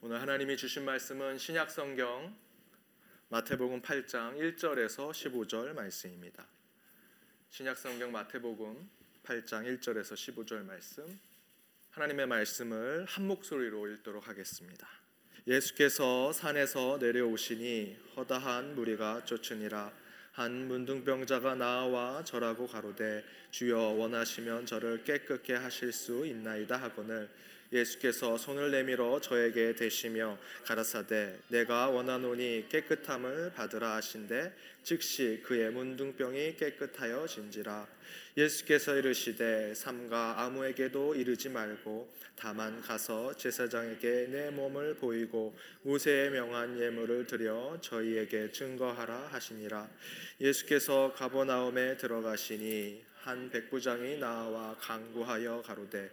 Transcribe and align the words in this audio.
오늘 0.00 0.20
하나님이 0.20 0.56
주신 0.56 0.84
말씀은 0.84 1.38
신약 1.38 1.72
성경 1.72 2.32
마태복음 3.30 3.82
8장 3.82 4.38
1절에서 4.38 5.10
15절 5.10 5.72
말씀입니다. 5.72 6.46
신약 7.50 7.76
성경 7.76 8.12
마태복음 8.12 8.88
8장 9.24 9.64
1절에서 9.80 10.14
15절 10.14 10.64
말씀 10.64 11.18
하나님의 11.90 12.28
말씀을 12.28 13.06
한 13.06 13.26
목소리로 13.26 13.88
읽도록 13.88 14.28
하겠습니다. 14.28 14.88
예수께서 15.48 16.32
산에서 16.32 16.98
내려오시니 17.00 17.98
허다한 18.14 18.76
무리가 18.76 19.24
쫓으니라 19.24 19.92
한 20.30 20.68
문둥병자가 20.68 21.56
나와 21.56 22.22
절하고 22.22 22.68
가로되 22.68 23.24
주여 23.50 23.76
원하시면 23.76 24.66
저를 24.66 25.02
깨끗게 25.02 25.56
하실 25.56 25.92
수 25.92 26.24
있나이다 26.24 26.76
하거늘 26.76 27.28
예수께서 27.72 28.38
손을 28.38 28.70
내밀어 28.70 29.20
저에게 29.20 29.74
대시며 29.74 30.38
가라사대 30.64 31.38
내가 31.48 31.88
원하노니 31.88 32.66
깨끗함을 32.68 33.52
받으라 33.54 33.96
하신대. 33.96 34.52
즉시 34.82 35.42
그의 35.44 35.70
문둥병이 35.70 36.56
깨끗하여 36.56 37.26
진지라. 37.26 37.86
예수께서 38.38 38.96
이르시되 38.96 39.74
삼가 39.74 40.40
아무에게도 40.40 41.14
이르지 41.14 41.50
말고 41.50 42.10
다만 42.36 42.80
가서 42.80 43.36
제사장에게 43.36 44.28
내 44.30 44.50
몸을 44.50 44.94
보이고 44.94 45.54
모세의 45.82 46.30
명한 46.30 46.80
예물을 46.80 47.26
드려 47.26 47.76
저희에게 47.82 48.52
증거하라 48.52 49.28
하시니라. 49.32 49.90
예수께서 50.40 51.12
가버나움에 51.16 51.96
들어가시니 51.98 53.04
한 53.22 53.50
백부장이 53.50 54.18
나와 54.18 54.74
강구하여 54.78 55.62
가로되 55.66 56.10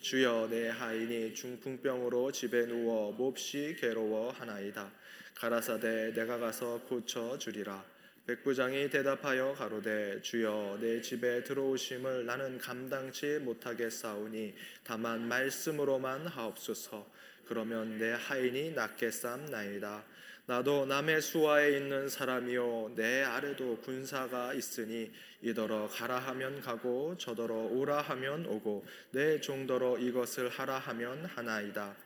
주여 0.00 0.48
내 0.50 0.68
하인이 0.68 1.34
중풍병으로 1.34 2.30
집에 2.30 2.66
누워 2.66 3.12
몹시 3.12 3.76
괴로워하나이다. 3.80 4.92
가라사대 5.34 6.12
내가 6.14 6.38
가서 6.38 6.80
고쳐 6.88 7.36
주리라. 7.38 7.84
백부장이 8.26 8.90
대답하여 8.90 9.54
가로되 9.54 10.20
주여 10.22 10.78
내 10.80 11.00
집에 11.00 11.44
들어오심을 11.44 12.26
나는 12.26 12.58
감당치 12.58 13.38
못하겠사오니 13.38 14.54
다만 14.82 15.28
말씀으로만 15.28 16.26
하옵소서. 16.26 17.06
그러면 17.46 17.98
내 17.98 18.12
하인이 18.12 18.72
낫게 18.72 19.10
쌈나이다. 19.10 20.04
나도 20.48 20.86
남의 20.86 21.22
수하에 21.22 21.76
있는 21.76 22.08
사람이요 22.08 22.92
내 22.94 23.24
아래도 23.24 23.78
군사가 23.78 24.54
있으니 24.54 25.10
이더러 25.42 25.88
가라 25.88 26.20
하면 26.20 26.60
가고 26.60 27.16
저더러 27.18 27.52
오라 27.52 28.00
하면 28.02 28.46
오고 28.46 28.86
내 29.10 29.40
종더러 29.40 29.98
이것을 29.98 30.48
하라 30.48 30.78
하면 30.78 31.24
하나이다. 31.24 31.96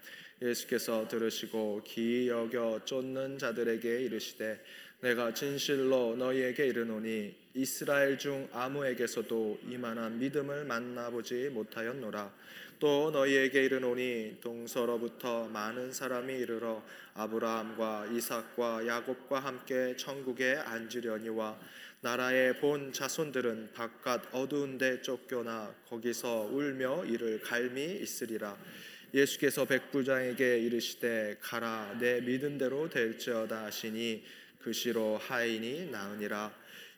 예수께서 0.41 1.07
들으시고 1.07 1.83
기 1.85 2.31
여겨 2.31 2.87
쫓는 2.87 3.37
자들에게 3.37 4.05
이르시되 4.05 4.59
내가 5.01 5.33
진실로 5.33 6.15
너희에게 6.17 6.67
이르노니 6.67 7.35
이스라엘 7.55 8.19
중 8.19 8.47
아무에게서도 8.53 9.61
이만한 9.67 10.19
믿음을 10.19 10.67
만나보지 10.67 11.49
못하였노라. 11.55 12.31
또 12.79 13.11
너희에게 13.11 13.65
이르노니 13.65 14.39
동서로부터 14.43 15.49
많은 15.49 15.93
사람이 15.93 16.35
이르러 16.35 16.83
아브라함과 17.15 18.09
이삭과 18.13 18.87
야곱과 18.87 19.41
함께 19.41 19.97
천국에 19.97 20.57
앉으려니와 20.57 21.59
나라의 22.03 22.59
본 22.59 22.93
자손들은 22.93 23.73
바깥 23.73 24.35
어두운 24.35 24.77
데 24.79 25.01
쫓겨나 25.03 25.75
거기서 25.89 26.49
울며 26.51 27.05
이를 27.05 27.41
갈미 27.41 27.85
있으리라 28.01 28.57
예수께서 29.13 29.67
백부장에게 29.67 30.61
이르시되 30.61 31.37
가라 31.43 31.99
내 32.01 32.21
믿은 32.23 32.57
대로 32.57 32.89
될지어다 32.89 33.65
하시니 33.65 34.25
그 34.63 34.73
시로 34.73 35.17
하인이 35.17 35.91
나으니라 35.91 36.53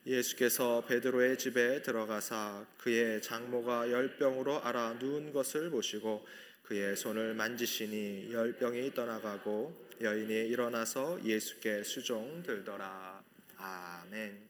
예수께서 0.05 0.85
베드로의 0.85 1.39
집에 1.39 1.81
들어가사 1.83 2.67
그의 2.79 3.23
장모가 3.23 3.91
열병으로 3.91 4.65
알아 4.65 4.95
누운 4.95 5.33
것을 5.33 5.71
보시고 5.71 6.27
그의 6.63 6.97
손을 6.97 7.35
만지시니 7.35 8.33
열병이 8.33 8.95
떠나가고 8.95 9.91
여인이 10.01 10.49
일어나서 10.49 11.23
예수께 11.25 11.85
수종 11.85 12.43
들더라. 12.43 13.23
아멘. 13.57 14.49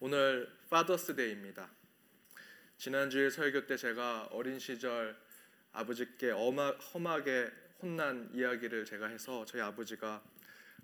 오늘 0.00 0.50
Father's 0.68 1.14
Day입니다. 1.14 1.70
지난주에 2.76 3.30
설교 3.30 3.66
때 3.66 3.76
제가 3.76 4.28
어린 4.32 4.58
시절 4.58 5.16
아버지께 5.72 6.30
험하게 6.30 7.50
혼난 7.80 8.30
이야기를 8.34 8.84
제가 8.84 9.06
해서 9.06 9.44
저희 9.46 9.62
아버지가 9.62 10.22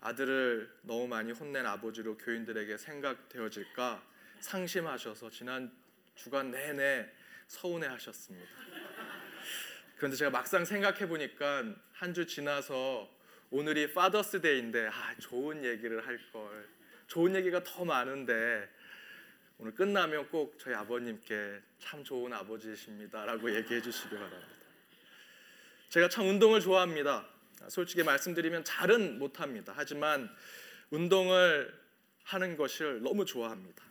아들을 0.01 0.71
너무 0.83 1.07
많이 1.09 1.33
혼낸 1.33 1.67
아버지로 1.67 2.17
교인들에게 2.19 2.77
생각되어질까 2.77 4.03
상심하셔서 4.41 5.31
지난 5.31 5.73
주간 6.15 6.51
내내 6.51 7.09
서운해 7.49 7.87
하셨습니다. 7.89 8.49
그런데 9.97 10.17
제가 10.17 10.31
막상 10.31 10.65
생각해 10.65 11.07
보니까 11.09 11.65
한 11.93 12.13
주 12.13 12.27
지나서 12.27 13.11
오늘이 13.51 13.93
파더스 13.95 14.41
데이인데 14.41 14.89
아, 14.89 15.15
좋은 15.19 15.65
얘기를 15.65 16.07
할 16.07 16.19
걸. 16.33 16.69
좋은 17.07 17.35
얘기가 17.35 17.63
더 17.63 17.85
많은데 17.85 18.69
오늘 19.59 19.75
끝나면 19.75 20.29
꼭 20.29 20.59
저희 20.59 20.75
아버님께 20.75 21.61
참 21.79 22.05
좋은 22.05 22.33
아버지십니다라고 22.33 23.55
얘기해 23.55 23.81
주시기 23.81 24.11
바랍니다. 24.15 24.47
제가 25.89 26.09
참 26.09 26.27
운동을 26.27 26.61
좋아합니다. 26.61 27.27
솔직히 27.69 28.03
말씀드리면 28.03 28.65
잘은 28.65 29.19
못합니다. 29.19 29.73
하지만 29.77 30.31
운동을 30.91 31.73
하는 32.25 32.57
것을 32.57 33.03
너무 33.03 33.25
좋아합니다. 33.25 33.85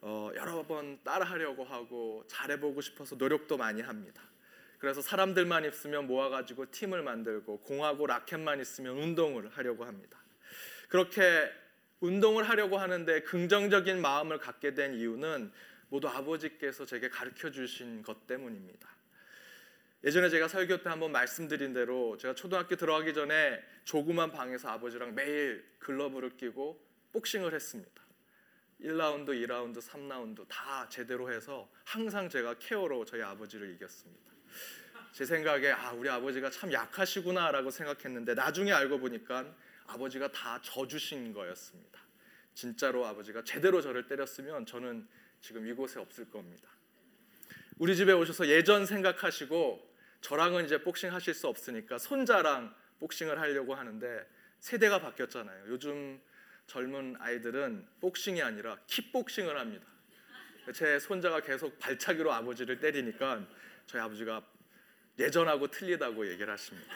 어, 0.00 0.30
여러 0.36 0.66
번 0.66 1.02
따라하려고 1.02 1.64
하고 1.64 2.24
잘해보고 2.28 2.80
싶어서 2.80 3.16
노력도 3.16 3.56
많이 3.56 3.80
합니다. 3.80 4.22
그래서 4.78 5.00
사람들만 5.00 5.64
있으면 5.64 6.06
모아가지고 6.06 6.70
팀을 6.70 7.02
만들고 7.02 7.60
공하고 7.60 8.06
라켓만 8.06 8.60
있으면 8.60 8.98
운동을 8.98 9.48
하려고 9.48 9.84
합니다. 9.84 10.18
그렇게 10.88 11.50
운동을 12.00 12.48
하려고 12.48 12.76
하는데 12.76 13.22
긍정적인 13.22 14.00
마음을 14.00 14.38
갖게 14.38 14.74
된 14.74 14.94
이유는 14.94 15.50
모두 15.88 16.08
아버지께서 16.08 16.84
제게 16.84 17.08
가르쳐 17.08 17.50
주신 17.50 18.02
것 18.02 18.26
때문입니다. 18.26 18.95
예전에 20.06 20.28
제가 20.28 20.46
설교 20.46 20.84
때 20.84 20.88
한번 20.88 21.10
말씀드린 21.10 21.72
대로 21.72 22.16
제가 22.16 22.32
초등학교 22.32 22.76
들어가기 22.76 23.12
전에 23.12 23.60
조그만 23.82 24.30
방에서 24.30 24.68
아버지랑 24.68 25.16
매일 25.16 25.66
글러브를 25.80 26.36
끼고 26.36 26.80
복싱을 27.12 27.52
했습니다. 27.52 27.90
1라운드, 28.80 29.30
2라운드, 29.30 29.82
3라운드 29.82 30.46
다 30.48 30.88
제대로 30.88 31.32
해서 31.32 31.68
항상 31.82 32.28
제가 32.28 32.54
케어로 32.60 33.04
저희 33.04 33.20
아버지를 33.20 33.74
이겼습니다. 33.74 34.30
제 35.10 35.24
생각에 35.24 35.72
아 35.72 35.90
우리 35.90 36.08
아버지가 36.08 36.50
참 36.50 36.72
약하시구나라고 36.72 37.72
생각했는데 37.72 38.34
나중에 38.34 38.70
알고 38.70 39.00
보니까 39.00 39.52
아버지가 39.88 40.30
다 40.30 40.60
져주신 40.62 41.32
거였습니다. 41.32 41.98
진짜로 42.54 43.04
아버지가 43.06 43.42
제대로 43.42 43.82
저를 43.82 44.06
때렸으면 44.06 44.66
저는 44.66 45.08
지금 45.40 45.66
이곳에 45.66 45.98
없을 45.98 46.30
겁니다. 46.30 46.68
우리 47.78 47.94
집에 47.94 48.12
오셔서 48.12 48.46
예전 48.48 48.86
생각하시고 48.86 49.85
저랑은 50.20 50.64
이제 50.64 50.80
복싱 50.80 51.12
하실 51.12 51.34
수 51.34 51.48
없으니까 51.48 51.98
손자랑 51.98 52.74
복싱을 52.98 53.40
하려고 53.40 53.74
하는데 53.74 54.26
세대가 54.60 55.00
바뀌었잖아요. 55.00 55.64
요즘 55.68 56.20
젊은 56.66 57.16
아이들은 57.18 57.86
복싱이 58.00 58.42
아니라 58.42 58.78
킥복싱을 58.86 59.58
합니다. 59.58 59.86
제 60.74 60.98
손자가 60.98 61.40
계속 61.40 61.78
발차기로 61.78 62.32
아버지를 62.32 62.80
때리니까 62.80 63.46
저희 63.86 64.02
아버지가 64.02 64.42
예전하고 65.18 65.68
틀리다고 65.68 66.28
얘기를 66.28 66.52
하십니다. 66.52 66.92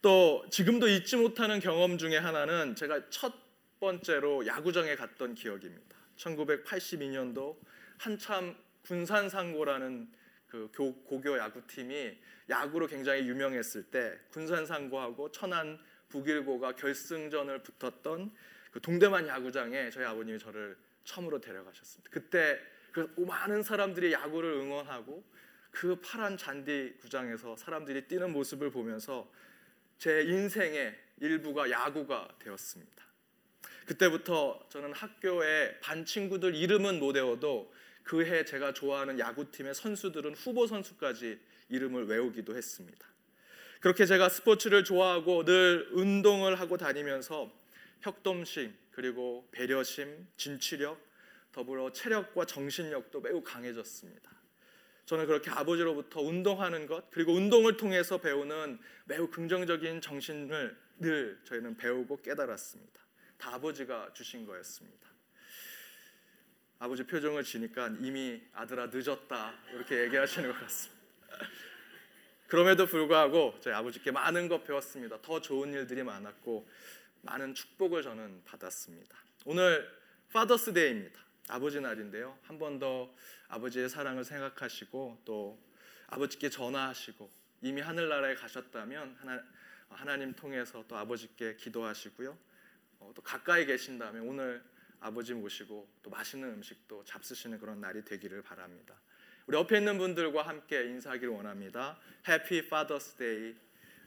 또 0.00 0.44
지금도 0.50 0.88
잊지 0.88 1.16
못하는 1.16 1.60
경험 1.60 1.98
중에 1.98 2.16
하나는 2.16 2.74
제가 2.74 3.08
첫 3.10 3.32
번째로 3.80 4.46
야구장에 4.46 4.96
갔던 4.96 5.34
기억입니다. 5.34 5.96
1982년도 6.16 7.56
한참 7.98 8.56
군산상고라는 8.82 10.08
그 10.72 11.02
고교 11.04 11.38
야구팀이 11.38 12.18
야구로 12.48 12.86
굉장히 12.86 13.26
유명했을 13.28 13.84
때 13.84 14.18
군산상고하고 14.30 15.32
천안 15.32 15.78
북일고가 16.08 16.76
결승전을 16.76 17.62
붙었던 17.62 18.32
그 18.70 18.80
동대만 18.80 19.26
야구장에 19.26 19.90
저희 19.90 20.04
아버님이 20.04 20.38
저를 20.38 20.76
처음으로 21.04 21.40
데려가셨습니다. 21.40 22.10
그때 22.10 22.58
그 22.92 23.12
많은 23.16 23.62
사람들이 23.62 24.12
야구를 24.12 24.52
응원하고 24.52 25.24
그 25.70 25.96
파란 26.00 26.36
잔디 26.36 26.94
구장에서 27.00 27.56
사람들이 27.56 28.06
뛰는 28.06 28.32
모습을 28.32 28.70
보면서 28.70 29.28
제 29.98 30.22
인생의 30.22 30.96
일부가 31.20 31.70
야구가 31.70 32.36
되었습니다. 32.38 33.04
그때부터 33.86 34.66
저는 34.70 34.92
학교에 34.92 35.78
반 35.80 36.04
친구들 36.04 36.54
이름은 36.54 37.00
못 37.00 37.16
외워도 37.16 37.72
그 38.04 38.22
해 38.22 38.44
제가 38.44 38.72
좋아하는 38.72 39.18
야구팀의 39.18 39.74
선수들은 39.74 40.34
후보 40.34 40.66
선수까지 40.66 41.40
이름을 41.70 42.06
외우기도 42.06 42.54
했습니다. 42.54 43.06
그렇게 43.80 44.06
제가 44.06 44.28
스포츠를 44.28 44.84
좋아하고 44.84 45.44
늘 45.44 45.88
운동을 45.92 46.60
하고 46.60 46.76
다니면서 46.76 47.52
협동심 48.00 48.74
그리고 48.92 49.48
배려심, 49.50 50.28
진취력, 50.36 51.00
더불어 51.52 51.92
체력과 51.92 52.44
정신력도 52.44 53.20
매우 53.20 53.42
강해졌습니다. 53.42 54.30
저는 55.06 55.26
그렇게 55.26 55.50
아버지로부터 55.50 56.20
운동하는 56.20 56.86
것 56.86 57.10
그리고 57.10 57.32
운동을 57.34 57.76
통해서 57.76 58.18
배우는 58.18 58.78
매우 59.04 59.28
긍정적인 59.28 60.00
정신을 60.00 60.76
늘 61.00 61.40
저희는 61.44 61.76
배우고 61.76 62.22
깨달았습니다. 62.22 63.00
다 63.36 63.54
아버지가 63.54 64.12
주신 64.14 64.46
거였습니다. 64.46 65.13
아버지 66.84 67.02
표정을 67.02 67.44
지니까 67.44 67.88
이미 68.00 68.42
아들아 68.52 68.90
늦었다 68.92 69.54
이렇게 69.72 70.02
얘기하시는 70.02 70.52
것 70.52 70.60
같습니다. 70.60 71.02
그럼에도 72.46 72.84
불구하고 72.84 73.58
저희 73.62 73.72
아버지께 73.72 74.10
많은 74.10 74.48
것 74.48 74.64
배웠습니다. 74.64 75.18
더 75.22 75.40
좋은 75.40 75.72
일들이 75.72 76.02
많았고 76.02 76.68
많은 77.22 77.54
축복을 77.54 78.02
저는 78.02 78.42
받았습니다. 78.44 79.16
오늘 79.46 79.90
파더스데이입니다. 80.30 81.18
아버지 81.48 81.80
날인데요. 81.80 82.38
한 82.42 82.58
번 82.58 82.78
더 82.78 83.10
아버지의 83.48 83.88
사랑을 83.88 84.22
생각하시고 84.22 85.22
또 85.24 85.58
아버지께 86.08 86.50
전화하시고 86.50 87.30
이미 87.62 87.80
하늘나라에 87.80 88.34
가셨다면 88.34 89.16
하나, 89.20 89.42
하나님 89.88 90.34
통해서 90.34 90.84
또 90.86 90.98
아버지께 90.98 91.56
기도하시고요. 91.56 92.36
어, 92.98 93.12
또 93.14 93.22
가까이 93.22 93.64
계신다면 93.64 94.28
오늘 94.28 94.62
아버지 95.04 95.34
모시고 95.34 95.86
또 96.02 96.08
맛있는 96.08 96.48
음식도 96.54 97.04
잡수시는 97.04 97.58
그런 97.58 97.78
날이 97.78 98.02
되기를 98.02 98.40
바랍니다. 98.40 98.98
우리 99.46 99.54
옆에 99.54 99.76
있는 99.76 99.98
분들과 99.98 100.40
함께 100.40 100.82
인사하기를 100.84 101.28
원합니다. 101.28 101.98
Happy 102.26 102.70
Father's 102.70 103.16
Day. 103.16 103.54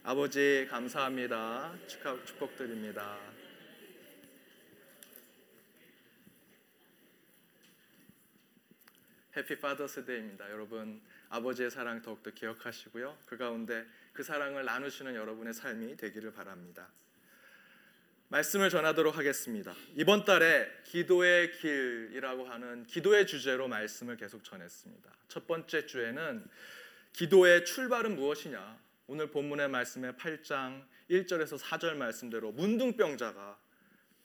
아버지 0.02 0.66
감사합니다. 0.68 1.72
축하 1.86 2.24
축복드립니다. 2.24 3.16
Happy 9.36 9.56
Father's 9.60 10.04
Day입니다. 10.04 10.50
여러분 10.50 11.00
아버지의 11.28 11.70
사랑 11.70 12.02
더욱더 12.02 12.32
기억하시고요. 12.32 13.16
그 13.24 13.36
가운데 13.36 13.86
그 14.12 14.24
사랑을 14.24 14.64
나누시는 14.64 15.14
여러분의 15.14 15.54
삶이 15.54 15.96
되기를 15.96 16.32
바랍니다. 16.32 16.88
말씀을 18.30 18.68
전하도록 18.68 19.16
하겠습니다. 19.16 19.74
이번 19.94 20.26
달에 20.26 20.68
기도의 20.84 21.52
길이라고 21.52 22.44
하는 22.44 22.84
기도의 22.84 23.26
주제로 23.26 23.68
말씀을 23.68 24.18
계속 24.18 24.44
전했습니다. 24.44 25.10
첫 25.28 25.46
번째 25.46 25.86
주에는 25.86 26.44
기도의 27.14 27.64
출발은 27.64 28.16
무엇이냐? 28.16 28.78
오늘 29.06 29.30
본문의 29.30 29.68
말씀의 29.68 30.12
8장 30.12 30.84
1절에서 31.10 31.58
4절 31.58 31.94
말씀대로 31.94 32.52
문둥병자가 32.52 33.58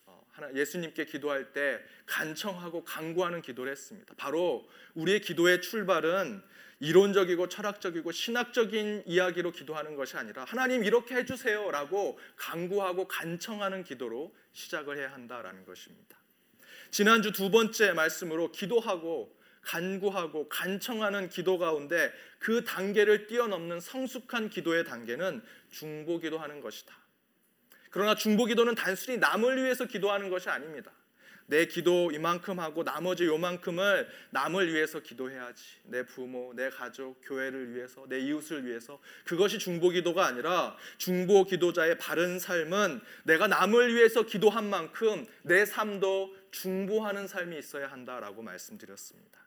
어, 0.07 0.27
예수님께 0.53 1.05
기도할 1.05 1.53
때 1.53 1.79
간청하고 2.05 2.83
간구하는 2.83 3.41
기도를 3.41 3.71
했습니다. 3.71 4.13
바로 4.17 4.69
우리의 4.95 5.21
기도의 5.21 5.61
출발은 5.61 6.43
이론적이고 6.83 7.47
철학적이고 7.47 8.11
신학적인 8.11 9.03
이야기로 9.05 9.53
기도하는 9.53 9.95
것이 9.95 10.17
아니라 10.17 10.43
하나님 10.43 10.83
이렇게 10.83 11.15
해주세요라고 11.15 12.19
간구하고 12.35 13.07
간청하는 13.07 13.85
기도로 13.85 14.35
시작을 14.51 14.97
해야 14.97 15.13
한다라는 15.13 15.65
것입니다. 15.65 16.17
지난주 16.91 17.31
두 17.31 17.49
번째 17.49 17.93
말씀으로 17.93 18.51
기도하고 18.51 19.33
간구하고 19.61 20.49
간청하는 20.49 21.29
기도 21.29 21.57
가운데 21.57 22.11
그 22.37 22.65
단계를 22.65 23.27
뛰어넘는 23.27 23.79
성숙한 23.79 24.49
기도의 24.49 24.83
단계는 24.83 25.41
중보 25.71 26.19
기도하는 26.19 26.59
것이다. 26.59 26.93
그러나 27.91 28.13
중보 28.13 28.43
기도는 28.43 28.75
단순히 28.75 29.19
남을 29.19 29.63
위해서 29.63 29.85
기도하는 29.85 30.29
것이 30.29 30.49
아닙니다. 30.49 30.91
내 31.47 31.65
기도 31.65 32.11
이만큼 32.11 32.59
하고 32.59 32.83
나머지 32.83 33.25
요만큼을 33.25 34.07
남을 34.31 34.73
위해서 34.73 34.99
기도해야지. 34.99 35.63
내 35.85 36.05
부모, 36.05 36.53
내 36.55 36.69
가족, 36.69 37.19
교회를 37.23 37.75
위해서, 37.75 38.05
내 38.07 38.19
이웃을 38.19 38.65
위해서. 38.65 38.99
그것이 39.25 39.59
중보 39.59 39.89
기도가 39.89 40.25
아니라 40.25 40.75
중보 40.97 41.43
기도자의 41.43 41.97
바른 41.97 42.39
삶은 42.39 43.01
내가 43.23 43.47
남을 43.47 43.95
위해서 43.95 44.23
기도한 44.23 44.69
만큼 44.69 45.25
내 45.43 45.65
삶도 45.65 46.35
중보하는 46.51 47.27
삶이 47.27 47.57
있어야 47.57 47.91
한다라고 47.91 48.41
말씀드렸습니다. 48.41 49.39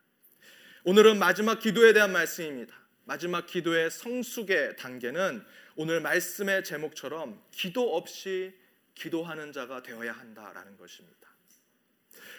오늘은 0.83 1.19
마지막 1.19 1.59
기도에 1.59 1.93
대한 1.93 2.11
말씀입니다. 2.11 2.75
마지막 3.05 3.45
기도의 3.45 3.89
성숙의 3.89 4.75
단계는 4.77 5.43
오늘 5.75 6.01
말씀의 6.01 6.63
제목처럼 6.63 7.41
기도 7.51 7.95
없이 7.95 8.53
기도하는 8.95 9.51
자가 9.53 9.83
되어야 9.83 10.11
한다라는 10.11 10.77
것입니다. 10.77 11.29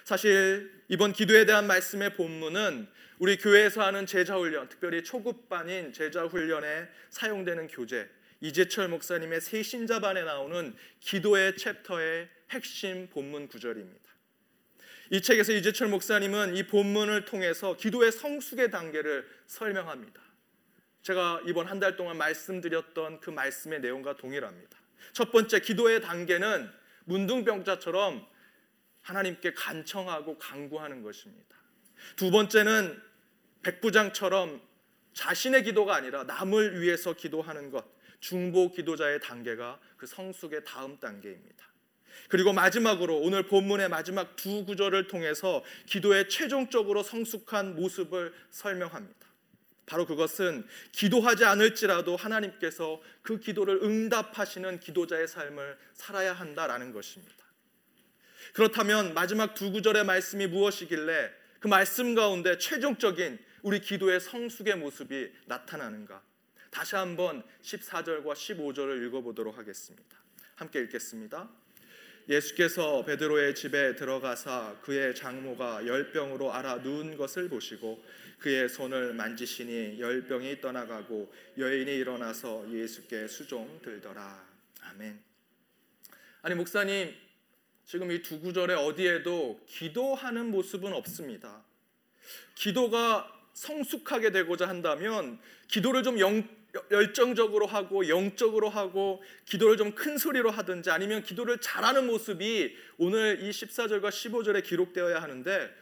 사실 0.05 0.71
이번 0.89 1.13
기도에 1.13 1.45
대한 1.45 1.67
말씀의 1.67 2.15
본문은 2.15 2.89
우리 3.19 3.37
교회에서 3.37 3.83
하는 3.83 4.07
제자 4.07 4.37
훈련, 4.37 4.69
특별히 4.69 5.03
초급반인 5.03 5.93
제자 5.93 6.25
훈련에 6.25 6.89
사용되는 7.11 7.67
교재 7.69 8.09
이재철 8.41 8.89
목사님의 8.89 9.41
새 9.41 9.63
신자반에 9.63 10.23
나오는 10.23 10.75
기도의 11.01 11.57
챕터의 11.57 12.29
핵심 12.51 13.09
본문 13.11 13.49
구절입니다. 13.49 14.09
이 15.11 15.21
책에서 15.23 15.53
이재철 15.53 15.89
목사님은 15.89 16.55
이 16.55 16.67
본문을 16.67 17.25
통해서 17.25 17.77
기도의 17.77 18.13
성숙의 18.13 18.71
단계를 18.71 19.27
설명합니다. 19.47 20.21
제가 21.03 21.43
이번 21.47 21.67
한 21.67 21.81
달 21.81 21.97
동안 21.97 22.19
말씀드렸던 22.19 23.21
그 23.21 23.31
말씀의 23.31 23.81
내용과 23.81 24.17
동일합니다. 24.17 24.79
첫 25.13 25.33
번째 25.33 25.61
기도의 25.61 26.03
단계는 26.03 26.71
문둥병자처럼 27.07 28.27
하나님께 29.09 29.55
간청하고 29.55 30.37
간구하는 30.37 31.03
것입니다. 31.03 31.57
두 32.17 32.31
번째는 32.31 33.01
백부장처럼 33.63 34.61
자신의 35.15 35.65
기도가 35.65 35.95
아니라 35.95 36.25
남을 36.25 36.83
위해서 36.83 37.15
기도하는 37.15 37.71
것, 37.71 37.87
중보 38.21 38.71
기도자의 38.71 39.21
단계가 39.21 39.81
그 39.97 40.07
성숙의 40.07 40.63
다음 40.65 41.01
단계입니다. 41.01 41.67
그리고 42.29 42.53
마지막으로 42.53 43.19
오늘 43.19 43.45
본문의 43.45 43.89
마지막 43.89 44.37
두 44.37 44.67
구절을 44.67 45.09
통해서 45.09 45.65
기도의 45.87 46.29
최종적으로 46.29 47.03
성숙한 47.03 47.77
모습을 47.77 48.35
설명합니다. 48.51 49.27
바로 49.87 50.05
그것은 50.05 50.67
기도하지 50.93 51.47
않을지라도 51.47 52.15
하나님께서 52.17 53.01
그 53.23 53.41
기도를 53.41 53.83
응답하시는 53.83 54.81
기도자의 54.81 55.27
삶을 55.27 55.79
살아야 55.95 56.35
한다라는 56.35 56.93
것입니다. 56.93 57.38
그렇다면 58.55 59.15
마지막 59.15 59.55
두 59.55 59.71
구절의 59.71 60.05
말씀이 60.05 60.47
무엇이길래 60.47 61.31
그 61.61 61.69
말씀 61.69 62.15
가운데 62.15 62.59
최종적인 62.59 63.39
우리 63.63 63.81
기도의 63.81 64.21
성숙의 64.21 64.77
모습이 64.77 65.33
나타나는가? 65.47 66.23
다시 66.71 66.97
한번 66.97 67.43
14절과 67.63 68.35
15절을 68.35 69.07
읽어보도록 69.07 69.59
하겠습니다. 69.59 70.17
함께 70.55 70.81
읽겠습니다. 70.83 71.49
예수께서 72.29 73.05
베드로의 73.05 73.55
집에 73.55 73.95
들어가사 73.95 74.77
그의 74.83 75.15
장모가 75.15 75.87
열병으로 75.87 76.53
알아 76.53 76.77
누운 76.77 77.17
것을 77.17 77.49
보시고 77.49 78.05
그의 78.39 78.69
손을 78.69 79.15
만지시니 79.15 79.99
열병이 79.99 80.61
떠나가고 80.61 81.33
여인이 81.57 81.93
일어나서 81.97 82.71
예수께 82.71 83.27
수종 83.27 83.81
들더라. 83.83 84.47
아멘. 84.83 85.21
아니 86.43 86.55
목사님 86.55 87.15
지금 87.89 88.11
이 88.13 88.21
두 88.21 88.39
구절에 88.39 88.75
어디에도 88.75 89.59
기도하는 89.67 90.51
모습은 90.51 90.93
없습니다. 90.93 91.65
기도가 92.55 93.33
성숙하게 93.55 94.31
되고자 94.31 94.69
한다면 94.69 95.39
기도를 95.69 96.03
좀 96.03 96.19
영, 96.21 96.47
열정적으로 96.91 97.65
하고 97.67 98.07
영적으로 98.09 98.69
하고 98.69 99.23
기도를 99.47 99.79
좀 99.79 99.95
큰 99.95 100.19
소리로 100.19 100.51
하든지 100.51 100.91
아니면 100.91 101.23
기도를 101.23 101.63
잘하는 101.63 102.07
모습이 102.07 102.77
오늘 102.99 103.43
이 103.43 103.49
14절과 103.51 104.11
15절에 104.11 104.63
기록되어야 104.65 105.23
하는데 105.23 105.75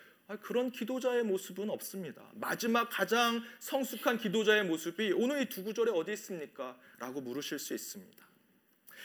그런 0.42 0.70
기도자의 0.70 1.24
모습은 1.24 1.70
없습니다. 1.70 2.22
마지막 2.34 2.88
가장 2.88 3.42
성숙한 3.58 4.18
기도자의 4.18 4.64
모습이 4.64 5.12
오늘 5.12 5.42
이 5.42 5.46
두 5.48 5.64
구절에 5.64 5.90
어디 5.90 6.12
있습니까? 6.12 6.78
라고 7.00 7.20
물으실 7.20 7.58
수 7.58 7.74
있습니다. 7.74 8.25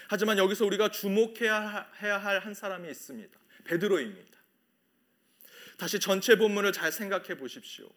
하지만 0.08 0.38
여기서 0.38 0.65
우리가 0.65 0.89
주목해야 0.89 1.88
할 1.93 2.39
한 2.39 2.53
사람이 2.53 2.89
있습니다. 2.89 3.39
베드로입니다. 3.65 4.39
다시 5.77 6.00
전체 6.00 6.36
본문을 6.38 6.74
잘 6.74 6.91
생각해 6.91 7.38
보십시오. 7.38 7.89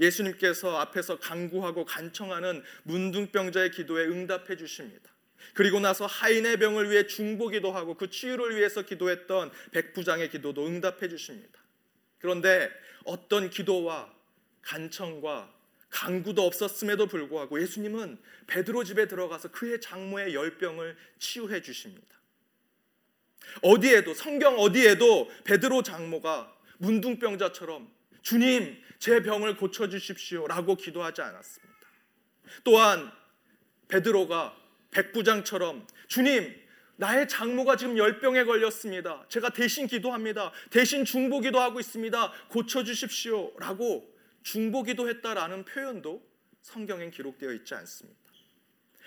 예수님께서 0.00 0.78
앞에서 0.78 1.18
강구하고 1.18 1.84
간청하는 1.84 2.62
문둥병자의 2.84 3.70
기도에 3.70 4.06
응답해 4.06 4.56
주십니다. 4.56 5.10
그리고 5.54 5.80
나서 5.80 6.06
하인의 6.06 6.58
병을 6.58 6.90
위해 6.90 7.06
중보기도 7.06 7.72
하고 7.72 7.94
그 7.94 8.08
치유를 8.08 8.56
위해서 8.56 8.82
기도했던 8.82 9.50
백부장의 9.72 10.30
기도도 10.30 10.66
응답해 10.66 11.08
주십니다. 11.08 11.60
그런데 12.18 12.70
어떤 13.04 13.50
기도와 13.50 14.12
간청과 14.62 15.52
강구도 15.92 16.42
없었음에도 16.42 17.06
불구하고 17.06 17.60
예수님은 17.60 18.18
베드로 18.46 18.82
집에 18.82 19.06
들어가서 19.06 19.52
그의 19.52 19.80
장모의 19.80 20.34
열병을 20.34 20.96
치유해 21.18 21.60
주십니다. 21.60 22.06
어디에도 23.60 24.14
성경 24.14 24.58
어디에도 24.58 25.30
베드로 25.44 25.82
장모가 25.82 26.56
문둥병자처럼 26.78 27.92
주님 28.22 28.82
제 28.98 29.22
병을 29.22 29.56
고쳐 29.56 29.88
주십시오라고 29.88 30.76
기도하지 30.76 31.20
않았습니다. 31.20 31.72
또한 32.64 33.12
베드로가 33.88 34.56
백부장처럼 34.92 35.86
주님 36.08 36.58
나의 36.96 37.28
장모가 37.28 37.76
지금 37.76 37.98
열병에 37.98 38.44
걸렸습니다. 38.44 39.26
제가 39.28 39.50
대신 39.50 39.86
기도합니다. 39.86 40.52
대신 40.70 41.04
중보기도 41.04 41.60
하고 41.60 41.80
있습니다. 41.80 42.32
고쳐 42.48 42.82
주십시오라고 42.84 44.11
중보기도 44.42 45.08
했다라는 45.08 45.64
표현도 45.64 46.22
성경엔 46.62 47.10
기록되어 47.10 47.52
있지 47.52 47.74
않습니다. 47.74 48.20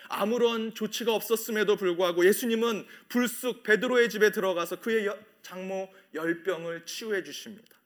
아무런 0.08 0.74
조치가 0.74 1.14
없었음에도 1.14 1.76
불구하고 1.76 2.26
예수님은 2.26 2.86
불쑥 3.08 3.62
베드로의 3.62 4.08
집에 4.08 4.30
들어가서 4.30 4.80
그의 4.80 5.08
장모 5.42 5.92
열병을 6.14 6.86
치유해 6.86 7.22
주십니다. 7.22 7.76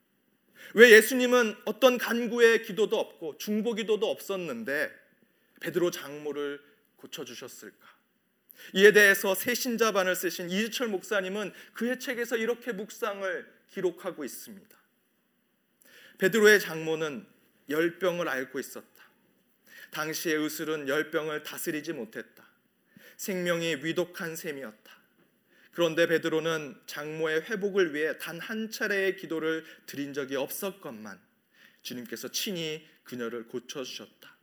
왜 0.73 0.91
예수님은 0.91 1.55
어떤 1.65 1.97
간구의 1.97 2.63
기도도 2.63 2.99
없고 2.99 3.37
중보 3.37 3.73
기도도 3.73 4.09
없었는데 4.09 4.91
베드로 5.61 5.91
장모를 5.91 6.61
고쳐 6.95 7.25
주셨을까? 7.25 7.91
이에 8.73 8.91
대해서 8.91 9.33
새신자반을 9.33 10.15
쓰신 10.15 10.49
이주철 10.49 10.87
목사님은 10.89 11.51
그의 11.73 11.99
책에서 11.99 12.37
이렇게 12.37 12.71
묵상을 12.71 13.61
기록하고 13.71 14.23
있습니다. 14.23 14.77
베드로의 16.19 16.59
장모는 16.59 17.25
열병을 17.71 18.27
앓고 18.27 18.59
있었다. 18.59 18.87
당시의 19.91 20.35
의술은 20.35 20.87
열병을 20.87 21.43
다스리지 21.43 21.93
못했다. 21.93 22.47
생명이 23.17 23.75
위독한 23.83 24.35
셈이었다. 24.35 24.91
그런데 25.71 26.07
베드로는 26.07 26.81
장모의 26.85 27.41
회복을 27.43 27.93
위해 27.93 28.17
단 28.17 28.39
한 28.39 28.69
차례의 28.69 29.15
기도를 29.17 29.65
드린 29.85 30.13
적이 30.13 30.35
없었건만 30.35 31.19
주님께서 31.81 32.29
친히 32.29 32.87
그녀를 33.03 33.47
고쳐 33.47 33.83
주셨다. 33.83 34.35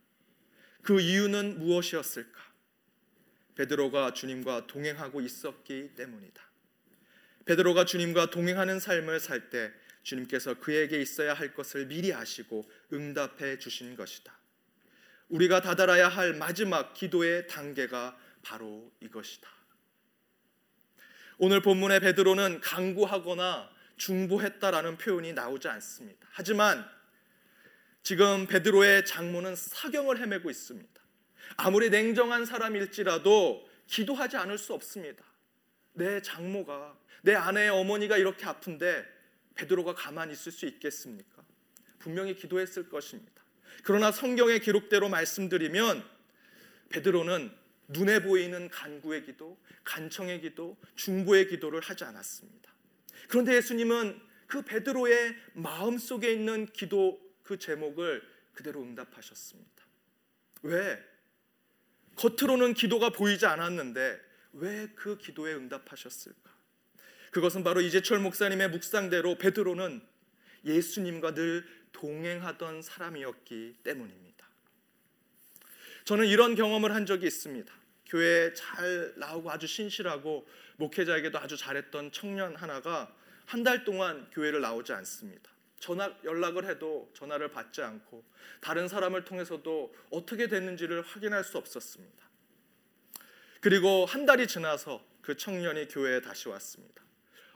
그 0.81 0.99
이유는 0.99 1.59
무엇이었을까? 1.59 2.39
베드로가 3.55 4.13
주님과 4.13 4.67
동행하고 4.67 5.21
있었기 5.21 5.95
때문이다. 5.95 6.49
베드로가 7.45 7.85
주님과 7.85 8.29
동행하는 8.29 8.79
삶을 8.79 9.19
살 9.19 9.49
때 9.49 9.71
주님께서 10.03 10.55
그에게 10.55 11.01
있어야 11.01 11.33
할 11.33 11.53
것을 11.53 11.87
미리 11.87 12.13
아시고 12.13 12.69
응답해 12.91 13.59
주신 13.59 13.95
것이다. 13.95 14.37
우리가 15.29 15.61
다다라야 15.61 16.07
할 16.07 16.33
마지막 16.33 16.93
기도의 16.93 17.47
단계가 17.47 18.17
바로 18.41 18.91
이것이다. 18.99 19.49
오늘 21.37 21.61
본문의 21.61 21.99
베드로는 22.01 22.61
강구하거나 22.61 23.69
중보했다라는 23.97 24.97
표현이 24.97 25.33
나오지 25.33 25.67
않습니다. 25.67 26.27
하지만 26.31 26.89
지금 28.01 28.47
베드로의 28.47 29.05
장모는 29.05 29.55
사경을 29.55 30.19
헤매고 30.19 30.49
있습니다. 30.49 31.01
아무리 31.57 31.89
냉정한 31.89 32.45
사람일지라도 32.45 33.69
기도하지 33.87 34.37
않을 34.37 34.57
수 34.57 34.73
없습니다. 34.73 35.23
내 35.93 36.21
장모가 36.21 36.97
내 37.21 37.35
아내의 37.35 37.69
어머니가 37.69 38.17
이렇게 38.17 38.45
아픈데 38.45 39.05
베드로가 39.55 39.93
가만히 39.95 40.33
있을 40.33 40.51
수 40.51 40.65
있겠습니까? 40.65 41.43
분명히 41.99 42.35
기도했을 42.35 42.89
것입니다. 42.89 43.43
그러나 43.83 44.11
성경의 44.11 44.61
기록대로 44.61 45.09
말씀드리면 45.09 46.03
베드로는 46.89 47.51
눈에 47.89 48.21
보이는 48.21 48.69
간구의 48.69 49.25
기도, 49.25 49.57
간청의 49.83 50.41
기도, 50.41 50.77
중보의 50.95 51.47
기도를 51.47 51.81
하지 51.81 52.03
않았습니다. 52.03 52.71
그런데 53.27 53.55
예수님은 53.55 54.19
그 54.47 54.63
베드로의 54.63 55.35
마음 55.53 55.97
속에 55.97 56.31
있는 56.31 56.65
기도 56.67 57.19
그 57.43 57.57
제목을 57.57 58.21
그대로 58.53 58.81
응답하셨습니다. 58.81 59.83
왜? 60.63 61.03
겉으로는 62.15 62.73
기도가 62.73 63.11
보이지 63.11 63.45
않았는데 63.45 64.29
왜 64.53 64.89
그 64.95 65.17
기도에 65.17 65.53
응답하셨을까? 65.53 66.58
그것은 67.31 67.63
바로 67.63 67.81
이재철 67.81 68.19
목사님의 68.19 68.69
묵상대로 68.69 69.37
베드로는 69.37 70.01
예수님과 70.65 71.33
늘 71.33 71.65
동행하던 71.91 72.81
사람이었기 72.81 73.77
때문입니다. 73.83 74.47
저는 76.05 76.25
이런 76.25 76.55
경험을 76.55 76.93
한 76.93 77.05
적이 77.05 77.27
있습니다. 77.27 77.71
교회에 78.07 78.53
잘 78.53 79.13
나오고 79.17 79.51
아주 79.51 79.67
신실하고 79.67 80.47
목회자에게도 80.77 81.37
아주 81.37 81.55
잘했던 81.57 82.11
청년 82.11 82.55
하나가 82.55 83.13
한 83.45 83.63
달 83.63 83.83
동안 83.83 84.29
교회를 84.31 84.61
나오지 84.61 84.93
않습니다. 84.93 85.49
전화 85.79 86.15
연락을 86.23 86.69
해도 86.69 87.09
전화를 87.15 87.51
받지 87.51 87.81
않고 87.81 88.23
다른 88.61 88.87
사람을 88.87 89.25
통해서도 89.25 89.95
어떻게 90.11 90.47
됐는지를 90.47 91.01
확인할 91.01 91.43
수 91.43 91.57
없었습니다. 91.57 92.29
그리고 93.59 94.05
한 94.05 94.25
달이 94.25 94.47
지나서 94.47 95.03
그 95.21 95.35
청년이 95.35 95.87
교회에 95.87 96.21
다시 96.21 96.47
왔습니다. 96.47 97.03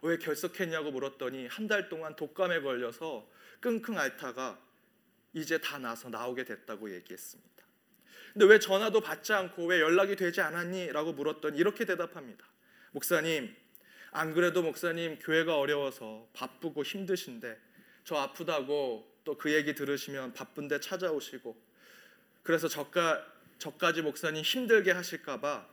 왜 0.04 0.18
결석했냐고 0.18 0.92
물었더니 0.92 1.48
한 1.48 1.68
달 1.68 1.90
동안 1.90 2.16
독감에 2.16 2.62
걸려서 2.62 3.28
끙끙 3.62 3.98
앓다가 3.98 4.60
이제 5.34 5.58
다 5.58 5.78
나서 5.80 6.10
나오게 6.10 6.44
됐다고 6.44 6.94
얘기했습니다. 6.94 7.50
근데 8.34 8.46
왜 8.46 8.60
전화도 8.60 9.02
받지 9.02 9.32
않고 9.34 9.66
왜 9.68 9.80
연락이 9.80 10.16
되지 10.16 10.42
않았니? 10.42 10.92
라고 10.92 11.14
물었더니 11.14 11.58
이렇게 11.58 11.86
대답합니다. 11.86 12.46
목사님, 12.92 13.56
안 14.12 14.34
그래도 14.34 14.62
목사님 14.62 15.20
교회가 15.20 15.58
어려워서 15.58 16.28
바쁘고 16.34 16.84
힘드신데 16.84 17.60
저 18.04 18.16
아프다고 18.18 19.10
또 19.24 19.38
그 19.38 19.54
얘기 19.54 19.74
들으시면 19.74 20.34
바쁜데 20.34 20.82
찾아오시고 20.82 21.56
그래서 22.44 22.68
저까, 22.68 23.26
저까지 23.58 24.02
목사님 24.02 24.44
힘들게 24.44 24.92
하실까봐 24.92 25.66